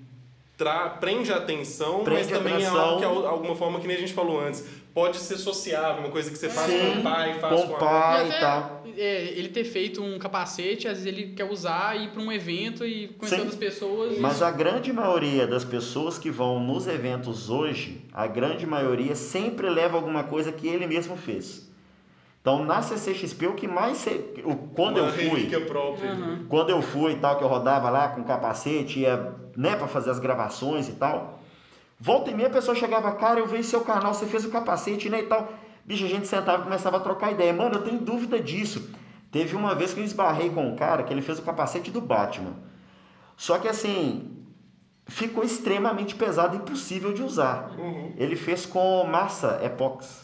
[0.57, 2.75] tra- prende a atenção, Prende mas também atenção.
[2.77, 6.01] é algo que, al- alguma forma, que nem a gente falou antes, pode ser sociável,
[6.03, 8.29] uma coisa que você faz com o pai, faz com com, o a pai E
[8.29, 8.83] e tal.
[8.95, 12.31] é, ele ter feito um capacete, às vezes ele quer usar e ir para um
[12.31, 13.41] evento e conhecer Sim.
[13.41, 14.19] outras pessoas.
[14.19, 19.67] Mas a grande maioria das pessoas que vão nos eventos hoje, a grande maioria sempre
[19.69, 21.71] leva alguma coisa que ele mesmo fez.
[22.43, 26.11] Então na CCXP o que mais se- o- quando uma eu fui, própria.
[26.11, 26.45] Aham.
[26.49, 30.09] quando eu fui e tal que eu rodava lá com capacete, ia, né, para fazer
[30.11, 31.39] as gravações e tal.
[31.97, 35.09] Volta e meia a pessoa chegava, cara, eu vi seu canal, você fez o capacete,
[35.09, 35.53] né, e tal.
[35.85, 37.53] Bicho, a gente sentava e começava a trocar ideia.
[37.53, 38.89] Mano, eu tenho dúvida disso.
[39.31, 42.01] Teve uma vez que eu esbarrei com um cara que ele fez o capacete do
[42.01, 42.53] Batman.
[43.37, 44.37] Só que assim,
[45.07, 47.71] ficou extremamente pesado, impossível de usar.
[47.77, 48.13] Uhum.
[48.17, 50.22] Ele fez com massa epox.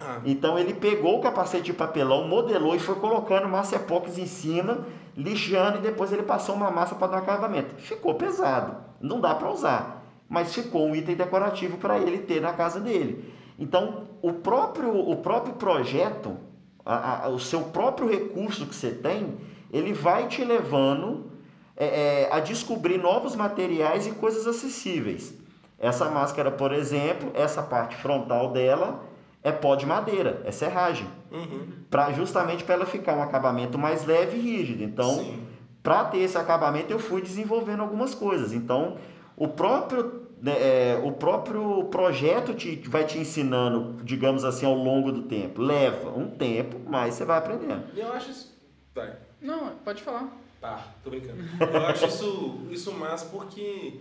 [0.00, 0.20] Ah.
[0.24, 4.86] Então ele pegou o capacete de papelão, modelou e foi colocando massa epox em cima,
[5.16, 7.74] lixando e depois ele passou uma massa para dar acabamento.
[7.76, 12.52] Ficou pesado, não dá para usar, mas ficou um item decorativo para ele ter na
[12.52, 13.34] casa dele.
[13.58, 16.36] Então o próprio, o próprio projeto,
[16.84, 19.36] a, a, o seu próprio recurso que você tem,
[19.72, 21.30] ele vai te levando
[21.76, 25.34] é, é, a descobrir novos materiais e coisas acessíveis.
[25.78, 29.07] Essa máscara, por exemplo, essa parte frontal dela
[29.42, 31.06] é pó de madeira, é serragem.
[31.30, 31.68] Uhum.
[31.90, 34.82] Pra, justamente para ela ficar um acabamento mais leve e rígido.
[34.82, 35.38] Então,
[35.82, 38.52] para ter esse acabamento, eu fui desenvolvendo algumas coisas.
[38.52, 38.96] Então,
[39.36, 45.12] o próprio, né, é, o próprio projeto te, vai te ensinando, digamos assim, ao longo
[45.12, 45.62] do tempo.
[45.62, 47.84] Leva um tempo, mas você vai aprendendo.
[47.94, 48.58] E eu acho isso.
[48.94, 49.14] Vai.
[49.40, 50.28] Não, pode falar.
[50.60, 51.38] Tá, tô brincando.
[51.60, 54.00] Eu acho isso, isso massa porque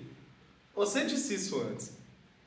[0.75, 1.95] você disse isso antes.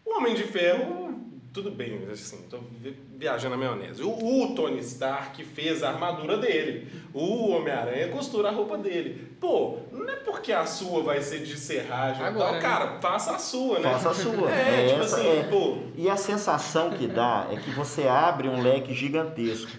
[0.05, 4.03] O Homem de Ferro, tudo bem, assim, tô vi- viajando na maionese.
[4.03, 6.87] O, o Tony Stark fez a armadura dele.
[7.13, 9.29] O Homem-Aranha costura a roupa dele.
[9.41, 12.55] Pô, não é porque a sua vai ser de serragem e Agora, tal.
[12.55, 12.61] né?
[12.61, 13.91] Cara, faça a sua, né?
[13.93, 14.51] Faça a sua.
[14.51, 15.43] É, É tipo essa- assim, é.
[15.45, 15.79] pô.
[15.97, 19.71] E a sensação que dá é que você abre um leque gigantesco.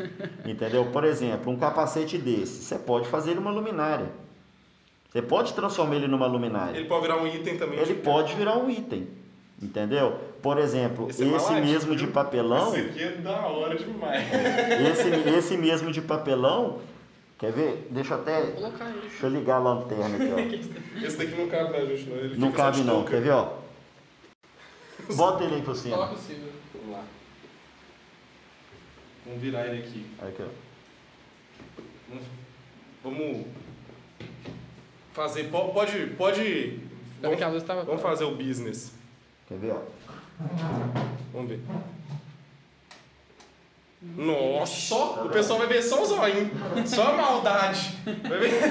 [0.46, 0.86] Entendeu?
[0.92, 4.12] Por exemplo, um capacete desse, você pode fazer ele uma luminária.
[5.10, 6.78] Você pode transformar ele numa luminária.
[6.78, 7.80] Ele pode virar um item também.
[7.80, 9.08] Ele de- pode virar um item.
[9.62, 10.20] Entendeu?
[10.42, 14.26] Por exemplo, Esse esse, é maladinho, mesmo de papelão, Isso aqui é da hora demais.
[14.92, 16.80] esse, esse mesmo de papelão,
[17.38, 17.88] quer ver?
[17.92, 18.42] Deixa eu até.
[18.42, 19.02] Vou colocar ele.
[19.02, 20.72] Deixa eu ligar a lanterna aqui,
[21.06, 22.18] Esse daqui não cabe na gente, não.
[22.18, 22.40] Ele ó.
[22.40, 23.54] Não cabe não, quer ver, ó?
[25.16, 25.96] Bota ele aí por cima.
[25.96, 26.52] Coloca o Silvio.
[26.74, 27.04] Vamos lá.
[29.26, 30.06] Vamos virar ele aqui.
[30.20, 31.82] Aqui, ó.
[32.10, 32.26] Vamos-
[33.04, 33.48] Vamos
[35.14, 35.44] fazer.
[35.46, 36.08] po- Pode.
[36.18, 36.80] Pode.
[37.22, 39.00] Vamos, vamos fazer o business.
[39.52, 39.80] Quer ver, ó?
[41.34, 41.60] Vamos ver.
[44.16, 46.50] Nossa, o pessoal vai ver só o zóio,
[46.86, 47.98] só a maldade.
[48.28, 48.62] Vai ver?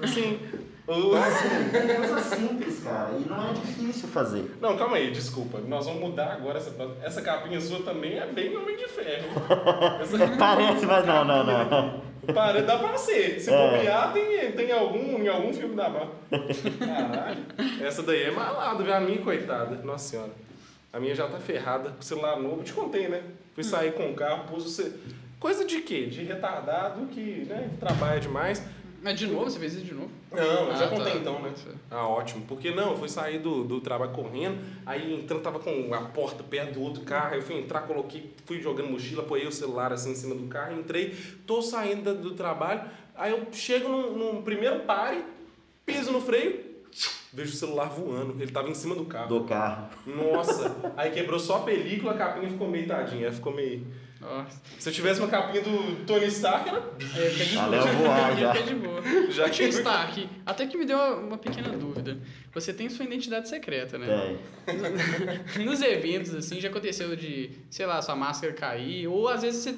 [0.02, 0.40] Assim,
[0.88, 3.10] o- É coisa simples, cara.
[3.12, 4.56] E não é difícil fazer.
[4.60, 5.58] Não, calma aí, desculpa.
[5.60, 7.04] Nós vamos mudar agora essa próxima.
[7.04, 9.28] Essa capinha sua também é bem homem de ferro.
[10.00, 10.18] Essa...
[10.36, 12.02] Parece, mas não, não, não.
[12.32, 13.40] Para, dá pra ser.
[13.40, 13.56] Se É.
[13.56, 16.14] bobear, tem, tem algum, em algum filme da Marvel.
[16.78, 17.44] Caralho.
[17.82, 18.94] Essa daí é malada, viu?
[18.94, 19.76] A minha, coitada.
[19.84, 20.30] Nossa senhora.
[20.92, 22.62] A minha já tá ferrada com o celular novo.
[22.62, 23.22] Te contei, né?
[23.54, 24.92] Fui sair com o carro, pus o ce...
[25.40, 26.06] Coisa de quê?
[26.06, 28.64] De retardado que né, trabalha demais.
[29.04, 30.08] Mas de novo, você fez isso de novo?
[30.32, 31.18] Não, eu já Ah, contei tá.
[31.18, 31.52] então, né?
[31.90, 32.42] Ah, ótimo.
[32.48, 36.42] Porque não, eu fui sair do, do trabalho correndo, aí entrando, tava com a porta
[36.42, 39.92] perto do outro carro, aí eu fui entrar, coloquei, fui jogando mochila, apoiei o celular
[39.92, 41.14] assim em cima do carro, entrei,
[41.46, 42.80] tô saindo do trabalho,
[43.14, 45.22] aí eu chego num, num primeiro pare,
[45.84, 46.64] piso no freio,
[47.30, 49.28] vejo o celular voando, ele tava em cima do carro.
[49.28, 49.88] Do carro.
[50.06, 53.86] Nossa, aí quebrou só a película, a capinha ficou meio tadinha, aí ficou meio...
[54.24, 54.60] Nossa.
[54.78, 56.82] Se eu tivesse uma capinha do Tony Stark, era...
[57.16, 57.70] É, de Já boa.
[57.70, 58.54] leva voar, já.
[58.54, 59.02] Fica de boa.
[59.30, 59.64] Já que...
[59.64, 62.18] Stark, até que me deu uma, uma pequena dúvida.
[62.54, 64.38] Você tem sua identidade secreta, né?
[64.64, 65.64] Tem.
[65.64, 69.74] Nos eventos, assim, já aconteceu de, sei lá, sua máscara cair, ou às vezes você,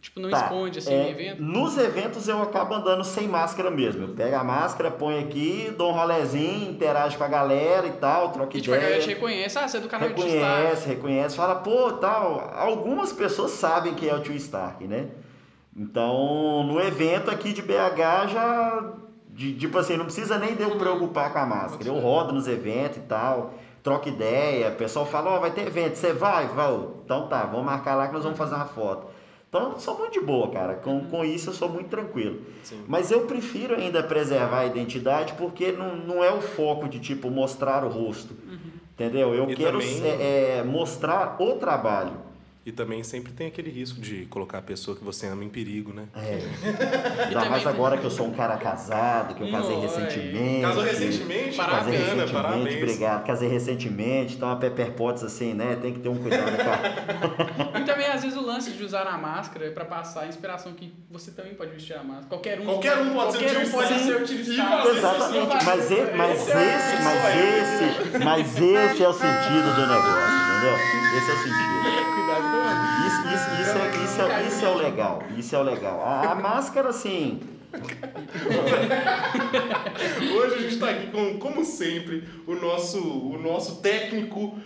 [0.00, 1.42] tipo, não Tá, esconde, assim, é, no evento.
[1.42, 4.04] Nos eventos eu acabo andando sem máscara mesmo.
[4.04, 8.30] Eu pego a máscara, ponho aqui, dou um rolezinho, interajo com a galera e tal,
[8.30, 9.16] troco E tipo, a galera te ideia.
[9.16, 10.36] reconhece, ah, você é do canal de Stark.
[10.38, 12.52] Reconhece, reconhece, fala, pô, tal.
[12.56, 15.08] Algumas pessoas sabem que é o tio Stark, né?
[15.76, 18.92] Então, no evento aqui de BH já.
[19.34, 21.88] de- tipo assim, não precisa nem de eu preocupar com a máscara.
[21.88, 25.94] Eu rodo nos eventos e tal, troco ideia, o pessoal fala, ó, vai ter evento,
[25.94, 26.46] você vai?
[26.48, 27.00] Vou.
[27.02, 29.06] Então tá, vamos marcar lá que nós vamos fazer uma foto.
[29.54, 30.76] Então, eu sou muito de boa, cara.
[30.76, 32.40] Com, com isso eu sou muito tranquilo.
[32.62, 32.80] Sim.
[32.88, 37.28] Mas eu prefiro ainda preservar a identidade porque não, não é o foco de, tipo,
[37.30, 38.34] mostrar o rosto.
[38.94, 39.34] Entendeu?
[39.34, 42.12] Eu E quero também- é, é, mostrar o trabalho.
[42.64, 45.92] E também sempre tem aquele risco de colocar a pessoa que você ama em perigo,
[45.92, 46.04] né?
[46.14, 46.38] É.
[47.26, 49.80] Ainda mais também- agora que eu sou um cara casado, que eu casei Oi.
[49.82, 50.60] recentemente.
[50.62, 51.56] Casou recentemente?
[51.56, 51.56] Parabéns.
[51.56, 52.82] Casei Bacana, recentemente, parabéns.
[52.82, 53.26] obrigado.
[53.26, 55.76] Casei recentemente, então a Pepper Potts, assim, né?
[55.82, 56.52] Tem que ter um cuidado.
[57.82, 60.72] E também, às vezes, o lance de usar a máscara é pra passar a inspiração
[60.72, 62.26] que você também pode vestir a máscara.
[62.28, 64.82] Qualquer um, Qualquer um pode ser qualquer o um pode ser o tio Stark.
[64.86, 68.56] fazer Exatamente, mas, e- mas Esse é- esse, mas esse, mas
[68.92, 70.76] esse é o sentido do negócio, entendeu?
[71.18, 72.01] Esse é o sentido.
[73.60, 76.02] Isso, é, isso, é, isso é o legal, isso é o legal.
[76.04, 77.40] A, a máscara, assim,
[80.36, 84.58] Hoje a gente tá aqui com, como sempre, o nosso, o nosso técnico,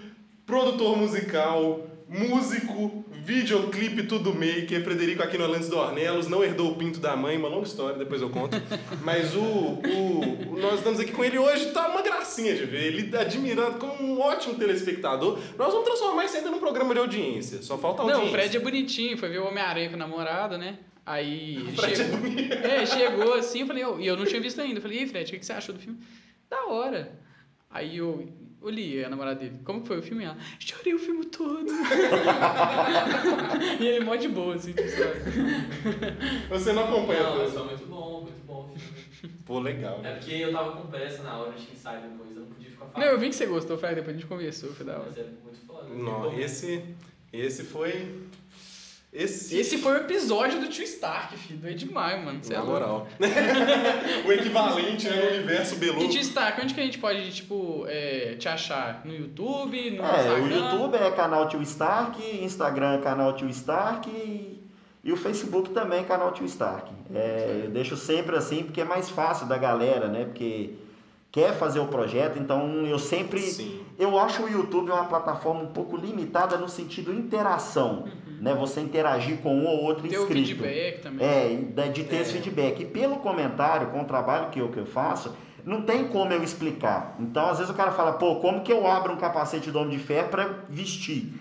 [0.45, 7.37] produtor musical, músico, videoclipe tudo maker, Frederico Aquinolantes Dornelos, não herdou o pinto da mãe,
[7.37, 8.57] uma longa história, depois eu conto.
[9.03, 12.85] Mas o, o, o- nós estamos aqui com ele hoje, tá uma gracinha de ver,
[12.85, 15.39] ele tá admirando como um ótimo telespectador.
[15.59, 18.22] Nós vamos transformar isso ainda num programa de audiência, só falta audiência.
[18.22, 20.79] Não, o Fred é bonitinho, foi ver o Homem-Aranha com a namorada, né?
[21.05, 22.53] Aí O é chegou, bonito.
[22.55, 24.79] é, chegou assim, eu falei, e eu não tinha visto ainda.
[24.79, 25.99] Eu falei, e Fred, o que você achou do filme?
[26.49, 27.12] Da hora.
[27.70, 28.29] Aí eu
[28.67, 30.25] olhei a namorada dele, como que foi o filme?
[30.25, 31.67] Ela, chorei o filme todo.
[33.81, 35.21] e ele mó de boa, assim, tipo, sabe?
[36.51, 37.51] Você não acompanha Não, tudo.
[37.53, 39.35] foi muito bom, muito bom o filme.
[39.45, 40.01] Pô, legal.
[40.05, 42.85] É porque eu tava com pressa na hora, tinha ensaio depois, eu não podia ficar
[42.87, 43.09] Não, falando.
[43.11, 45.05] eu vi que você gostou, Fred, depois a gente conversou, foi da hora.
[45.09, 45.89] Mas é muito foda.
[45.95, 46.83] Não, esse,
[47.33, 48.27] esse foi...
[49.17, 51.67] Esse, Esse foi o episódio do Tio Stark, filho.
[51.67, 52.39] É demais, mano.
[52.43, 52.81] Você é Na louco.
[52.81, 53.09] moral.
[54.27, 56.03] o equivalente né, no universo Belu.
[56.03, 59.01] E Tio Stark, onde que a gente pode, tipo, é, te achar?
[59.07, 60.57] No YouTube, no É, o Instagram?
[60.57, 64.62] YouTube é canal Tio Stark, Instagram é canal Tio Stark e,
[65.03, 66.93] e o Facebook também é canal Tio Stark.
[67.14, 70.27] É, eu deixo sempre assim porque é mais fácil da galera, né?
[70.27, 70.75] Porque
[71.33, 73.41] quer fazer o projeto, então eu sempre.
[73.41, 73.81] Sim.
[73.99, 78.07] Eu acho o YouTube uma plataforma um pouco limitada no sentido interação,
[78.41, 78.55] né?
[78.55, 80.47] Você interagir com um ou outro Ter o inscrito.
[80.62, 81.26] feedback também.
[81.26, 82.20] É, de ter É.
[82.20, 82.82] esse feedback.
[82.82, 85.34] E pelo comentário, com o trabalho que eu, que eu faço,
[85.64, 87.16] não tem como eu explicar.
[87.18, 89.97] Então, às vezes o cara fala, pô, como que eu abro um capacete do Homem
[89.99, 91.32] de Ferro para vestir?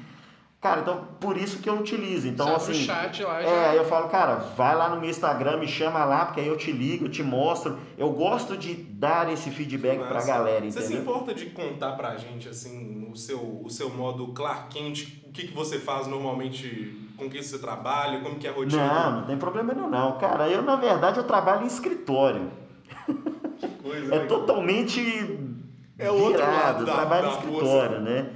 [0.61, 2.27] Cara, então por isso que eu utilizo.
[2.27, 2.73] Então, pro assim.
[2.73, 3.69] chat lá É, já.
[3.69, 6.57] aí eu falo, cara, vai lá no meu Instagram, me chama lá, porque aí eu
[6.57, 7.77] te ligo, eu te mostro.
[7.95, 10.27] Eu gosto de dar esse feedback pra Massa.
[10.27, 11.01] galera, Você se entendeu?
[11.03, 15.47] importa de contar pra gente, assim, o seu, o seu modo Clark Kent, o que,
[15.47, 18.85] que você faz normalmente, com quem você trabalha, como que é a rotina?
[18.85, 20.17] Não, não tem problema nenhum, não.
[20.17, 22.51] Cara, eu, na verdade, eu trabalho em escritório.
[23.57, 24.25] Que coisa, É né?
[24.25, 24.99] totalmente
[25.97, 28.29] É o outro lado virado, da- trabalho em escritório, né?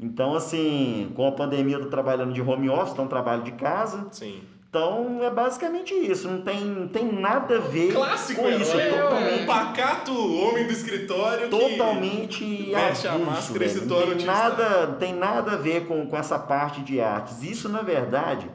[0.00, 4.08] Então, assim, com a pandemia eu tô trabalhando de home office, então trabalho de casa.
[4.10, 4.42] Sim.
[4.74, 6.28] Então, é basicamente isso.
[6.28, 8.60] Não tem, não tem nada a ver Clássico com herói.
[8.62, 8.76] isso.
[8.76, 10.12] é, É Um totalmente, pacato
[10.42, 11.56] homem do escritório que...
[11.56, 13.86] totalmente veste a máscara e velho.
[13.86, 17.40] Não tem nada, não tem nada a ver com, com essa parte de artes.
[17.44, 18.50] Isso, na verdade,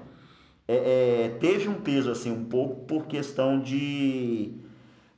[0.68, 4.52] é- é, teve um peso, assim, um pouco por questão de...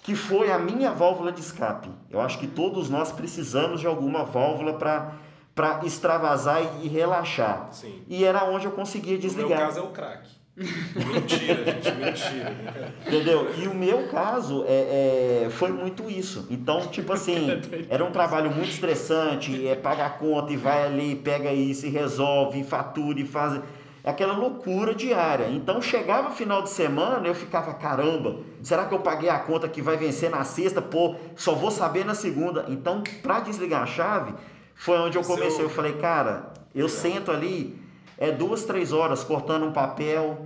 [0.04, 1.90] Que foi a minha válvula de escape.
[2.12, 5.14] Eu acho que todos nós precisamos de alguma válvula para
[5.54, 7.68] para extravasar e, relaxar.
[7.72, 8.02] Sim.
[8.08, 9.60] E era onde eu conseguia No meu desligar.
[9.60, 10.30] caso é o crack.
[10.58, 12.94] Mentira, gente, mentira.
[13.08, 13.48] Entendeu?
[13.58, 16.48] E o meu caso é, é, foi muito isso.
[16.50, 17.48] Então, tipo assim,
[17.90, 21.90] era um trabalho muito estressante, é paga a conta e vai ali, pega isso e
[21.90, 23.62] resolve, e fatura e faz.
[24.04, 25.48] É aquela loucura diária.
[25.50, 29.80] Então chegava final de semana, eu ficava, caramba, será que eu paguei a conta que
[29.82, 30.82] vai vencer na sexta?
[30.82, 32.66] Pô, só vou saber na segunda.
[32.68, 34.34] Então, pra desligar a chave,
[34.74, 35.64] foi onde eu Seu- comecei.
[35.64, 37.80] Eu falei, cara, eu sento ali,
[38.22, 40.46] é duas, três horas cortando um papel.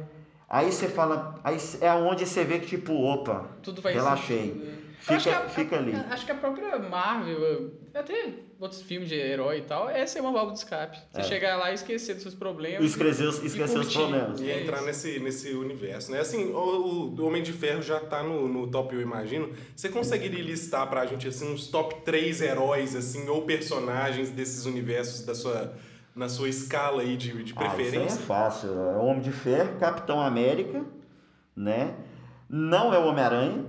[0.50, 4.38] Aí você fala, aí é onde você vê que tipo, opa, Tudo vai relaxei.
[4.54, 4.76] sentido, né?
[5.00, 5.94] Fica, a- fica ali.
[5.94, 10.22] a- Acho que a própria Marvel, até outros filmes de herói e tal, essa é
[10.22, 10.98] uma válvula de escape.
[11.12, 11.24] Você É.
[11.24, 12.84] chegar lá e esquecer dos seus problemas.
[12.84, 14.40] Esquecer, os- esquecer os problemas.
[14.42, 14.86] E É entrar isso.
[14.86, 16.20] nesse, nesse universo, né?
[16.22, 19.52] Assim, o, o Homem de Ferro já tá no, no top, eu imagino.
[19.76, 25.24] Você conseguiria listar pra gente, assim, uns top 3 heróis, assim, ou personagens desses universos
[25.24, 25.74] da sua,
[26.16, 28.20] na sua escala aí de, de Ah, isso aí preferência?
[28.20, 28.70] é fácil.
[28.70, 30.84] É o Homem de Ferro, Capitão América,
[31.56, 31.94] né?
[32.50, 33.66] Não é o Homem-Aranha.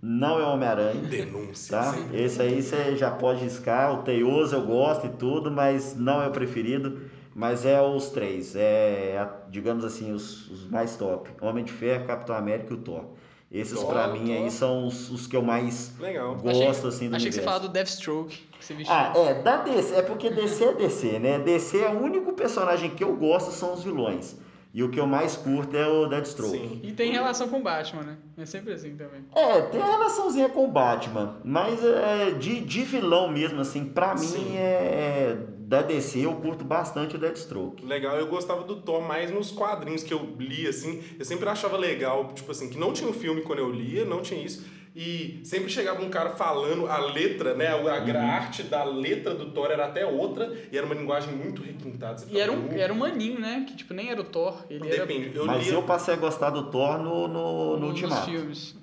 [0.00, 1.00] Não é o Homem-Aranha.
[1.02, 1.76] Denúncia.
[1.76, 1.94] Tá?
[2.12, 3.94] Esse aí você já pode riscar.
[3.94, 7.00] O Teioso eu gosto e tudo, mas não é o preferido.
[7.34, 8.54] Mas é os três.
[8.56, 11.30] É, digamos assim, os, os mais top.
[11.40, 13.04] Homem de Ferro, Capitão América e o Thor.
[13.50, 14.36] Esses Thor, pra mim Thor.
[14.36, 16.34] aí são os, os que eu mais Legal.
[16.36, 17.42] gosto assim do Achei que você universo.
[17.44, 18.47] falava do Deathstroke.
[18.58, 18.94] Que você vestiu.
[18.94, 21.38] Ah, é, da DC, é porque DC é DC, né?
[21.38, 24.36] DC é o único personagem que eu gosto são os vilões.
[24.72, 26.58] E o que eu mais curto é o Deathstroke.
[26.58, 26.80] Sim.
[26.82, 28.18] E tem relação com o Batman, né?
[28.36, 29.24] É sempre assim também.
[29.34, 34.38] É, tem relaçãozinha com o Batman, mas é, de, de vilão mesmo, assim, pra Sim.
[34.38, 35.38] mim é, é
[35.68, 37.84] da DC eu curto bastante o Deathstroke.
[37.84, 41.02] Legal, eu gostava do Thor mais nos quadrinhos que eu li, assim.
[41.18, 44.22] Eu sempre achava legal, tipo assim, que não tinha um filme quando eu lia, não
[44.22, 44.64] tinha isso.
[45.00, 47.68] E sempre chegava um cara falando a letra, né?
[47.68, 51.62] A, a arte da letra do Thor era até outra, e era uma linguagem muito
[51.62, 52.24] requintada.
[52.28, 53.64] E era um, era um maninho, né?
[53.68, 54.66] Que tipo, nem era o Thor.
[54.68, 55.74] Ele era Depende, eu mas lia...
[55.74, 58.28] eu passei a gostar do Thor no, no, no nos Ultimato.
[58.28, 58.74] filmes.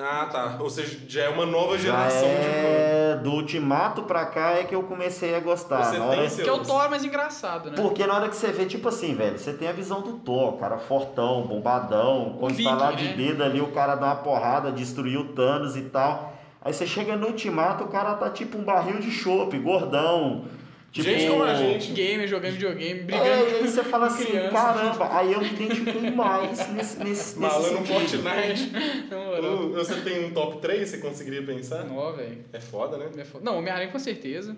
[0.00, 0.56] Ah, tá.
[0.60, 2.40] Ou seja, já é uma nova Já geração de fã.
[2.44, 5.82] é do Ultimato pra cá é que eu comecei a gostar.
[5.82, 7.76] Você Na tem hora- seu- Que é o Thor mais engraçado, né?
[7.76, 10.56] Porque na hora que você vê, tipo assim, velho, você tem a visão do Thor,
[10.56, 13.28] cara fortão, bombadão, com Um instalar viking, de né?
[13.30, 16.32] dedo ali, o cara dá uma porrada, destruiu o Thanos e tal.
[16.62, 20.44] Aí você chega no ultimato, o cara tá tipo um barril de chopp, gordão,
[20.90, 21.92] Tipo, Gente como a gente.
[21.92, 23.26] Gamer, jogando videogame, brigando.
[23.28, 24.50] É, e aí você fala assim, criança.
[24.50, 28.22] caramba, aí eu me identifiquei mais nesse, nesse, nesse Malandro no sentido.
[28.22, 28.72] Fortnite.
[29.10, 29.54] Na moral.
[29.66, 31.84] Uh, Você tem um top 3, você conseguiria pensar?
[31.84, 32.42] Não, velho.
[32.52, 33.10] É foda, né?
[33.18, 33.44] É foda.
[33.44, 34.56] Não, Homem-Aranha com certeza.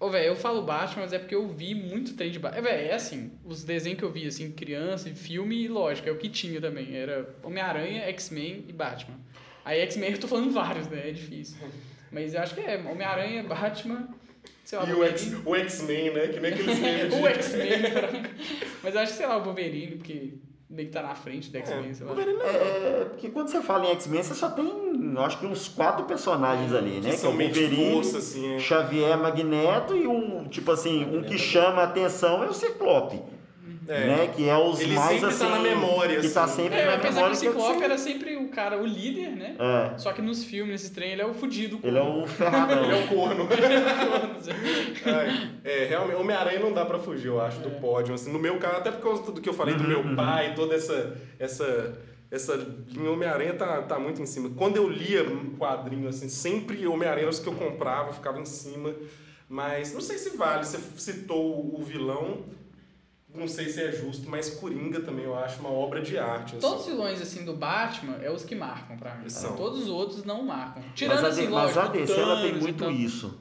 [0.00, 2.58] Ô, velho, eu falo Batman, mas é porque eu vi muito trem de Batman.
[2.58, 6.12] É, velho, é assim, os desenhos que eu vi, assim, criança, filme, e lógico, é
[6.12, 6.96] o que tinha também.
[6.96, 9.16] Era Homem-Aranha, X-Men e Batman.
[9.64, 11.10] Aí X-Men eu tô falando vários, né?
[11.10, 11.56] É difícil.
[12.10, 14.08] Mas eu acho que é Homem-Aranha, Batman,
[14.64, 14.92] sei lá, E
[15.44, 16.28] o X-Men, né?
[16.28, 17.14] Que nem aqueles memes.
[17.14, 17.82] o X-Men.
[17.92, 18.22] cara.
[18.82, 20.34] Mas eu acho que, sei lá, o Wolverine, porque
[20.70, 22.14] meio que tá na frente do X-Men, sei lá.
[22.18, 24.64] É, porque quando você fala em X-Men, você só tem,
[25.14, 27.10] eu acho que uns quatro personagens ali, né?
[27.10, 28.54] Que são é o Wolverine, força, assim.
[28.54, 28.58] é.
[28.58, 33.20] Xavier, Magneto e um, tipo assim, um que chama a atenção é o Ciclope,
[33.92, 34.06] É.
[34.06, 34.32] né?
[34.34, 35.38] Que é os Ele mais sempre assim...
[35.44, 36.62] tá na memória, Que tá assim.
[36.62, 37.36] sempre É, na apesar que memória.
[37.36, 39.56] o que é Ciclope você- era sempre o cara, o líder, né?
[39.58, 41.78] É, Só que nos filmes, nesses trem, ele é o fudido.
[41.82, 42.84] ele é o ferradão.
[42.84, 43.44] Ele é o corno.
[43.46, 43.48] o...
[45.04, 47.72] Ai, é, realmente, Homem-Aranha não dá pra fugir, eu acho, do É.
[47.72, 48.14] pódio.
[48.14, 50.54] Assim, no meu caso, até por causa do que eu falei do Uhum, meu pai,
[50.54, 51.16] toda essa.
[51.38, 51.98] essa
[52.30, 52.54] essa
[52.88, 54.48] linha Homem-Aranha tá, tá muito em cima.
[54.56, 58.46] Quando eu lia um quadrinho, assim, sempre Homem-Aranha era os que eu comprava, ficava em
[58.46, 58.94] cima.
[59.46, 60.64] Mas não sei se vale.
[60.64, 62.38] Você citou o vilão,
[63.34, 66.56] não sei se é justo, mas Coringa também eu acho uma obra de arte.
[66.56, 66.60] assim.
[66.60, 69.28] Todos os vilões, assim, do Batman é os que marcam pra mim.
[69.28, 69.56] São.
[69.56, 70.82] Todos os outros não marcam.
[70.94, 73.38] Tirando, mas a, assim, mas a DC ela tem muito isso.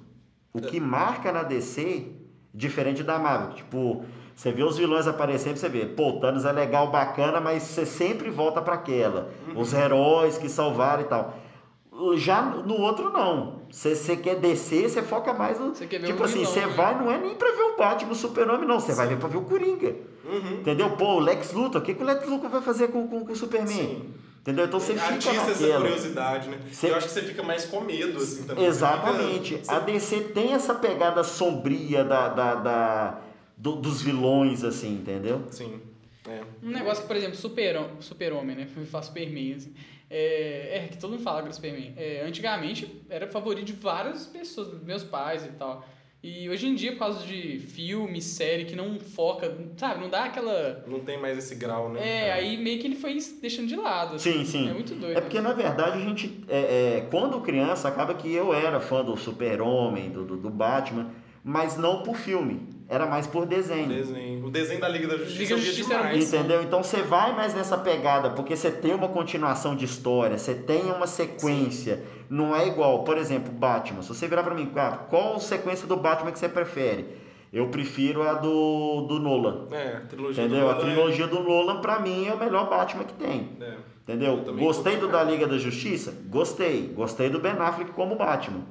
[0.54, 2.08] O que marca na DC,
[2.54, 3.56] diferente da Marvel.
[3.56, 7.64] Tipo, você vê os vilões aparecendo, você vê, pô, o Thanos é legal, bacana, mas
[7.64, 9.30] você sempre volta pra aquela.
[9.48, 9.60] Uhum.
[9.60, 11.38] Os heróis que salvaram e tal.
[12.18, 13.62] Já no outro, não.
[13.72, 15.74] Você quer descer, você foca mais no.
[15.74, 16.68] Você quer ver tipo o assim, você né?
[16.68, 18.80] vai, não é nem pra ver o Batman, o Super-Homem, não.
[18.80, 19.96] Você vai ver pra ver o Coringa.
[20.26, 20.60] Uhum.
[20.60, 20.90] Entendeu?
[20.92, 23.32] Pô, o Lex Luthor, o que, que o Lex Luthor vai fazer com, com, com
[23.32, 23.68] o Superman?
[23.76, 24.14] Sim.
[24.42, 24.66] Entendeu?
[24.66, 25.82] Então você fica Atiça essa naquela.
[25.82, 26.60] curiosidade, né?
[26.72, 28.66] Você- Eu acho que você fica mais com medo, assim, também.
[28.66, 29.58] Exatamente.
[29.58, 33.22] fica- A DC tem essa pegada sombria da, da, da-
[33.56, 35.44] do- dos vilões, assim, entendeu?
[35.52, 35.80] Sim.
[36.28, 36.42] É.
[36.64, 38.68] Um negócio que, por exemplo, super, super-homem, né?
[38.76, 39.74] Eu faço Superman, assim.
[40.14, 41.94] É, é, que todo mundo fala que era Superman.
[41.96, 45.86] É, antigamente era favorito de várias pessoas, meus pais e tal.
[46.24, 50.02] E hoje em dia, por causa de filme, série que não foca, sabe?
[50.02, 50.84] Não dá aquela.
[50.86, 52.28] Não tem mais esse grau, né?
[52.28, 54.18] É, aí meio que ele foi deixando de lado.
[54.18, 54.34] assim.
[54.34, 54.70] Sim, sim.
[54.70, 55.18] É muito doido.
[55.18, 59.04] É porque, na verdade, a gente, é, é, quando criança, acaba que eu era fã
[59.04, 61.10] do Super-Homem, do, do, do Batman,
[61.44, 63.88] mas não por filme, era mais por desenho.
[63.88, 66.34] desenho, o desenho da Liga da Justiça Liga da Justiça era demais.
[66.34, 66.62] Entendeu?
[66.62, 70.92] Então você vai mais nessa pegada, porque você tem uma continuação de história, você tem
[70.92, 72.04] uma sequência.
[72.30, 74.02] Não é igual, por exemplo, Batman.
[74.02, 77.06] Se você virar pra mim, ah, qual sequência do Batman que você prefere?
[77.54, 79.68] Eu prefiro a do, do Nolan.
[79.72, 80.66] É, a trilogia Entendeu?
[80.66, 83.52] do A Nolan é- trilogia do Nolan, pra mim, é o melhor Batman que tem.
[83.62, 83.74] É.
[84.04, 84.38] Entendeu?
[84.58, 86.14] Gostei do da Liga da Justiça?
[86.28, 86.88] Gostei.
[86.94, 88.62] Gostei do Ben Affleck como Batman.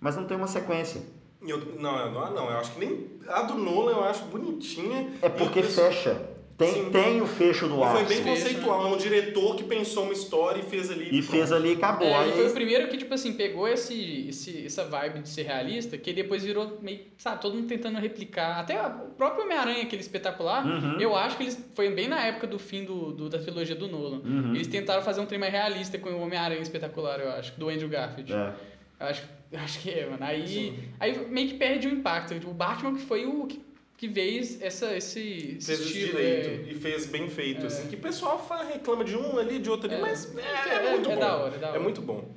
[0.00, 1.00] Mas não tem uma sequência.
[1.46, 3.10] Eu, não, não, não, eu acho que nem.
[3.28, 5.10] A do Nolan eu acho bonitinha.
[5.22, 6.30] É porque E fecha.
[6.58, 6.90] Tem, Sim.
[6.90, 8.06] tem o fecho do E foi ar.
[8.06, 8.86] bem Fecha, conceitual.
[8.86, 11.08] É um diretor que pensou uma história e fez ali.
[11.18, 12.06] E fez ali e acabou.
[12.06, 15.28] É, Aí- e foi o primeiro que, tipo assim, pegou esse, esse, essa vibe de
[15.30, 18.60] ser realista, que depois virou meio, sabe, todo mundo tentando replicar.
[18.60, 21.00] Até o próprio Homem-Aranha, aquele espetacular, Uhum.
[21.00, 21.58] eu acho que eles.
[21.74, 24.20] Foi bem na época do fim do, do- da trilogia do Nolan.
[24.24, 24.54] Uhum.
[24.54, 27.88] Eles tentaram fazer um trem mais realista com o Homem-Aranha espetacular, eu acho, do Andrew
[27.88, 28.32] Garfield.
[28.32, 28.52] É.
[29.00, 29.28] Eu acho, eu
[29.58, 30.22] acho que é, mano.
[30.24, 30.78] Aí, Sim.
[30.98, 32.34] aí meio que perde o impacto.
[32.48, 33.60] O Batman que foi o que,
[33.96, 36.12] que veio essa, esse, esse Fez estilo.
[36.18, 36.72] direito é.
[36.72, 37.66] e fez bem feito, É.
[37.66, 37.88] assim.
[37.88, 40.00] Que o pessoal fala, reclama de um ali, de outro ali, É.
[40.00, 41.20] mas é, É, é é, muito é bom.
[41.20, 41.80] da hora, é da hora.
[41.80, 42.28] muito bom.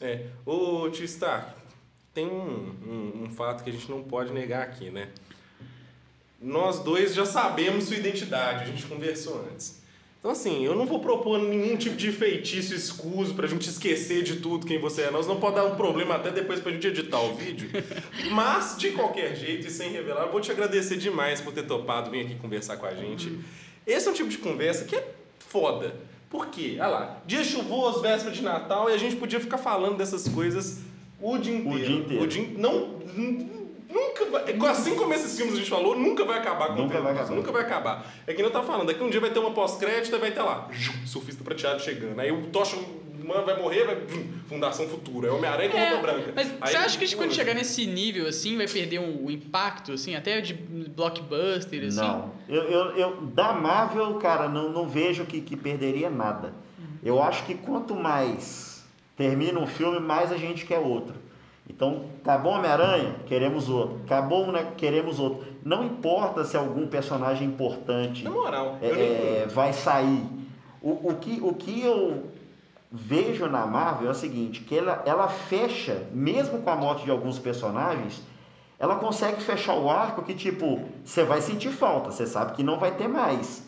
[0.00, 0.26] É.
[0.44, 1.52] Ô, Tio Stark,
[2.14, 5.08] tem um, um, um fato que a gente não pode negar aqui, né?
[6.40, 9.80] Nós dois já sabemos sua identidade, a gente conversou antes.
[10.22, 14.36] Então, assim, eu não vou propor nenhum tipo de feitiço escuso pra gente esquecer de
[14.36, 15.10] tudo quem você é.
[15.10, 17.68] Nós não pode dar um problema até depois pra gente editar o vídeo.
[18.30, 22.08] Mas, de qualquer jeito e sem revelar, eu vou te agradecer demais por ter topado
[22.08, 23.36] vir aqui conversar com a gente.
[23.84, 25.96] Esse é um tipo de conversa que é foda.
[26.30, 26.76] Por quê?
[26.78, 30.82] Olha lá, dia chuvoso, véspera de Natal, e a gente podia ficar falando dessas coisas
[31.20, 31.84] o dia inteiro.
[31.84, 32.22] dia inteiro.
[32.22, 33.00] O dia não...
[33.92, 34.70] Nunca vai.
[34.70, 37.30] Assim como esses filmes a gente falou, nunca vai acabar com Nunca vai acabar.
[37.34, 38.06] Nunca vai acabar.
[38.26, 40.30] É que nem eu tava falando, daqui um dia vai ter uma pós-crédito e vai
[40.30, 40.68] ter lá,
[41.04, 42.18] surfista prateado chegando.
[42.18, 42.76] Aí o Tocha
[43.24, 43.96] mano, vai morrer, vai.
[44.48, 45.28] Fundação Futura.
[45.28, 46.32] É Homem-Aranha com É, roupa branca.
[46.34, 49.92] Mas Aí, você acha que quando chegar nesse nível assim vai perder um, o impacto,
[49.92, 51.96] assim, até de blockbuster, assim?
[52.00, 52.32] Não.
[52.48, 56.48] Eu, eu, eu- da Marvel, cara, não, não vejo que, que perderia nada.
[56.78, 56.84] Uhum.
[57.02, 58.84] Eu acho que quanto mais
[59.16, 61.14] termina um filme, mais a gente quer outro.
[61.68, 64.00] Então, acabou Homem-Aranha, queremos outro.
[64.04, 65.44] Acabou, né, queremos outro.
[65.64, 70.26] Não importa se algum personagem importante moral, é, é, vai sair.
[70.82, 72.30] O, o, que, o que eu
[72.90, 77.10] vejo na Marvel é o seguinte, que ela, ela fecha, mesmo com a morte de
[77.10, 78.22] alguns personagens,
[78.78, 82.78] ela consegue fechar o arco que, tipo, você vai sentir falta, você sabe que não
[82.78, 83.62] vai ter mais.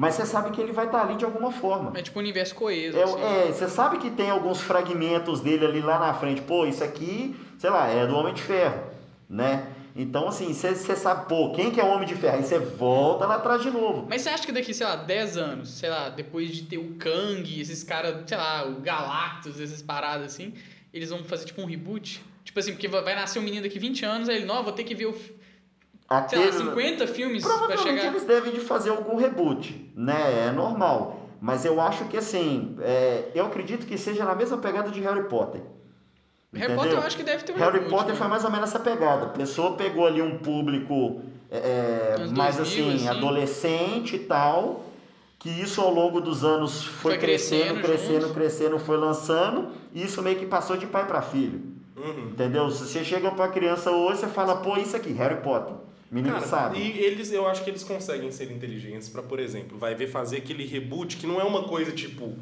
[0.00, 1.92] Mas você sabe que ele vai estar ali de alguma forma.
[1.94, 2.96] É tipo um universo coeso.
[2.96, 3.22] É, assim.
[3.22, 6.40] é, você sabe que tem alguns fragmentos dele ali lá na frente.
[6.40, 8.82] Pô, isso aqui, sei lá, é do Homem de Ferro,
[9.28, 9.66] né?
[9.94, 12.38] Então, assim, você sabe, pô, quem que é o Homem de Ferro?
[12.38, 14.06] Aí você volta lá atrás de novo.
[14.08, 16.94] Mas você acha que daqui, sei lá, 10 anos, sei lá, depois de ter o
[16.94, 20.54] Kang, esses caras, sei lá, o Galactus, essas paradas assim,
[20.94, 22.24] eles vão fazer tipo um reboot?
[22.42, 24.72] Tipo assim, porque vai vai nascer um menino daqui 20 anos, aí ele, não, vou
[24.72, 25.14] ter que ver, o,
[26.10, 28.06] fi- sei lá, Aquele- 50 filmes Provavelmente chegar...
[28.06, 30.48] eles devem de fazer algum reboot, né?
[30.48, 31.20] É normal.
[31.40, 35.24] Mas eu acho que assim, é, eu acredito que seja na mesma pegada de Harry
[35.24, 35.62] Potter.
[36.52, 38.14] Harry Potter eu acho que deve ter um Harry reboot, Potter né?
[38.16, 39.26] foi mais ou menos essa pegada.
[39.26, 43.08] A pessoa pegou ali um público é, Anos mais 2000, assim, assim.
[43.08, 44.84] adolescente e tal,
[45.38, 48.34] que isso ao longo dos anos foi, Foi crescendo, crescendo crescendo, junto.
[48.34, 51.62] crescendo, foi lançando, e isso meio que passou de pai para filho.
[51.96, 52.30] Uhum.
[52.32, 52.68] Entendeu?
[52.70, 55.74] Se você chega pra criança hoje, você fala, pô, isso aqui, Harry Potter.
[56.10, 56.78] Menino Cara, sabe.
[56.78, 60.38] e eles, eu acho que eles conseguem ser inteligentes pra, por exemplo, vai ver fazer
[60.38, 62.36] aquele reboot que não é uma coisa tipo.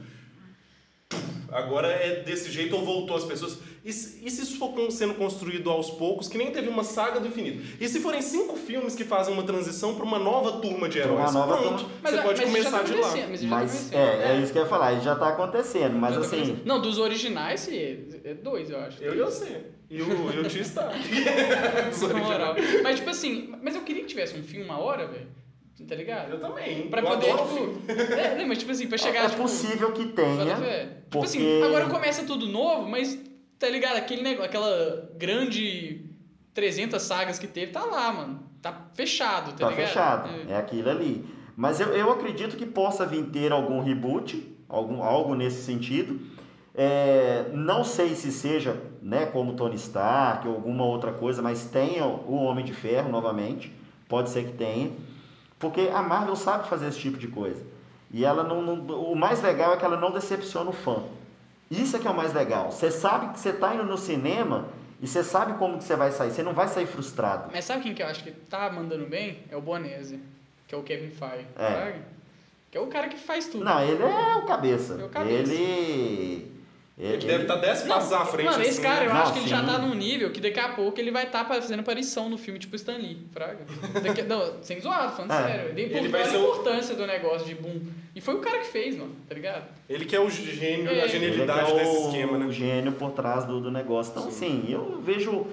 [1.51, 3.59] Agora é desse jeito ou voltou as pessoas.
[3.83, 7.19] E se, e se isso for sendo construído aos poucos, que nem teve uma saga
[7.19, 7.63] do infinito?
[7.81, 11.11] E se forem cinco filmes que fazem uma transição pra uma nova turma de Pra
[11.11, 11.33] uma heróis?
[11.35, 11.91] nova Pronto, turma.
[12.03, 13.09] Mas, você pode mas isso começar tá de lá.
[13.09, 16.15] Mas, isso tá Mas é, é isso que eu ia falar, já tá acontecendo, mas
[16.15, 16.37] Já tá assim.
[16.37, 16.67] acontecendo.
[16.67, 17.77] Não, dos originais, sim,
[18.25, 19.03] é dois, eu acho.
[19.03, 19.63] Eu e você.
[19.91, 20.91] E o, e o Tio está.
[22.13, 22.57] Na moral.
[22.83, 25.29] Mas, tipo assim, mas eu queria que tivesse um filme uma hora, velho.
[25.87, 26.31] Tá ligado?
[26.33, 26.89] Eu também.
[26.89, 27.93] Pra eu poder, tipo.
[28.19, 29.43] É, não, mas tipo assim, pra chegar, é tipo.
[29.43, 30.55] possível que tenha.
[30.57, 33.19] Tipo porque- assim, agora começa tudo novo, mas,
[33.59, 33.97] tá ligado?
[33.97, 36.05] Aquele negócio, aquela grande
[36.55, 38.43] 300 sagas que teve, tá lá, mano.
[38.61, 39.87] Tá fechado, tá, Tá ligado?
[39.87, 40.31] fechado.
[40.49, 40.53] É.
[40.55, 41.25] É aquilo ali.
[41.57, 46.21] Mas eu, eu acredito que possa vir ter algum reboot, algum, algo nesse sentido.
[46.75, 52.05] É, não sei se seja né, como Tony Stark ou alguma outra coisa, mas tenha
[52.07, 53.73] o Homem de Ferro novamente.
[54.09, 54.91] Pode ser que tenha.
[55.59, 57.63] Porque a Marvel sabe fazer esse tipo de coisa.
[58.13, 61.03] E ela não, não- o mais legal é que ela não decepciona o fã.
[61.71, 62.71] Isso é que é o mais legal.
[62.71, 64.69] Você sabe que você está indo no cinema
[65.03, 66.31] e você sabe como que você vai sair.
[66.31, 67.51] Você não vai sair frustrado.
[67.53, 69.41] Mas sabe quem que eu acho que tá mandando bem?
[69.51, 70.19] É o Bonese,
[70.67, 71.47] que é o Kevin Feige.
[71.59, 71.97] É.
[72.71, 73.65] Que é o cara que faz tudo.
[73.65, 74.95] Não, ele é o cabeça.
[75.01, 75.53] É o cabeça.
[75.53, 76.53] Ele.
[77.01, 78.47] Ele deve estar 10 Não, passos à frente.
[78.47, 79.15] Mano, esse assim, cara, eu né?
[79.15, 79.67] Não, acho que ele já sim.
[79.67, 82.75] tá num nível que daqui a pouco ele vai estar fazendo aparição no filme, tipo
[82.75, 83.61] Stan Lee, fraga.
[84.03, 85.47] Daqui- não, sem zoado, falando É.
[85.47, 85.79] sério.
[85.79, 87.81] Ele por vai a ser o- importância do negócio de boom.
[88.17, 89.63] E foi o cara que fez, mano, tá ligado?
[89.89, 91.03] Ele que é o gênio, É.
[91.03, 92.47] a Ele genialidade é é desse o, esquema, né?
[92.47, 94.11] o gênio por trás do, do negócio.
[94.17, 95.47] Então, assim, eu vejo.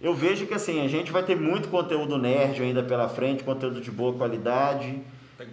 [0.00, 3.80] Eu vejo que assim, a gente vai ter muito conteúdo nerd ainda pela frente, conteúdo
[3.80, 4.98] de boa qualidade,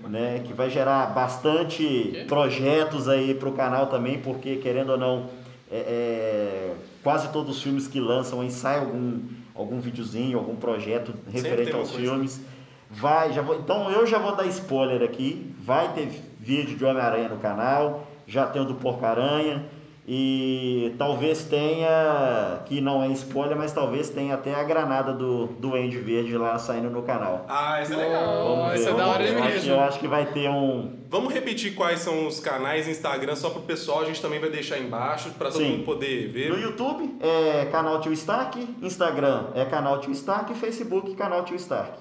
[0.10, 0.42] né?
[0.46, 5.30] Que vai gerar bastante projetos aí pro canal também, porque querendo ou não,
[5.72, 6.74] é, é,
[7.04, 9.20] quase todos os filmes que lançam sai algum,
[9.54, 12.06] algum videozinho, algum projeto referente aos coisa.
[12.06, 12.42] filmes.
[12.90, 15.54] Vai, já vou, então eu já vou dar spoiler aqui.
[15.60, 16.10] Vai ter
[16.40, 19.66] vídeo de Homem-Aranha no canal, já tem o do Porco-Aranha.
[20.06, 25.76] E talvez tenha, que não é spoiler, mas talvez tenha até a granada do, do
[25.76, 27.46] Andy Verde lá saindo no canal.
[27.48, 28.58] Ah, isso é legal.
[28.58, 29.58] Vamos isso é da hora eu, mesmo.
[29.58, 30.92] acho, eu acho que vai ter um.
[31.10, 34.78] Vamos repetir quais são os canais Instagram só pro pessoal, a gente também vai deixar
[34.78, 35.72] embaixo pra todo Sim.
[35.72, 36.50] mundo poder ver.
[36.50, 41.98] No YouTube é canal Tio Stark, Instagram é canal Tio Stark, Facebook canal Tio Stark.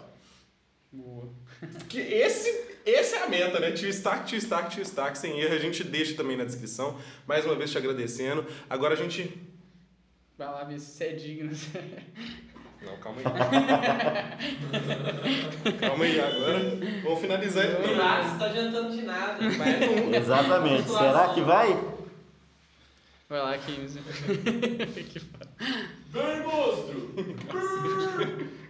[0.91, 1.29] Boa.
[1.89, 3.73] Que esse, esse é a meta, né?
[3.73, 5.55] Tio Stark, Tio Stark, Tio Stark, sem erro.
[5.55, 6.99] A gente deixa também na descrição.
[7.27, 8.45] Mais uma vez te agradecendo.
[8.69, 9.41] Agora a gente.
[10.37, 11.53] Vai lá ver se você é digno.
[12.85, 13.25] Não, calma aí.
[15.79, 16.59] calma aí, agora.
[17.05, 17.67] Vamos finalizar.
[17.81, 19.49] Do nada, você tá adiantando de nada.
[19.51, 20.17] Vai.
[20.17, 20.89] Exatamente.
[20.89, 21.93] Será que vai?
[23.29, 23.95] Vai lá, Kims.
[26.11, 27.15] Vem, monstro!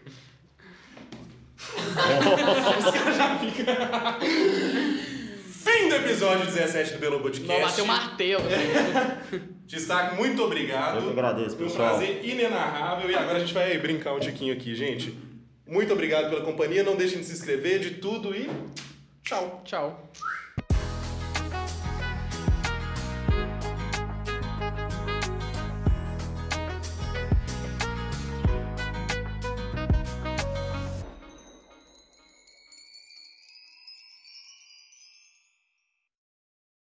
[5.62, 7.52] Fim do episódio 17 do Belo Podcast.
[7.52, 8.42] Não, bateu o martelo.
[9.66, 10.96] Destaque, muito obrigado.
[10.96, 11.90] Eu que agradeço, Foi um pessoal.
[11.90, 13.10] prazer inenarrável.
[13.10, 15.16] E agora a gente vai brincar um tiquinho aqui, gente.
[15.66, 16.82] Muito obrigado pela companhia.
[16.82, 18.50] Não deixem de se inscrever, de tudo e
[19.22, 19.62] tchau.
[19.64, 20.10] Tchau.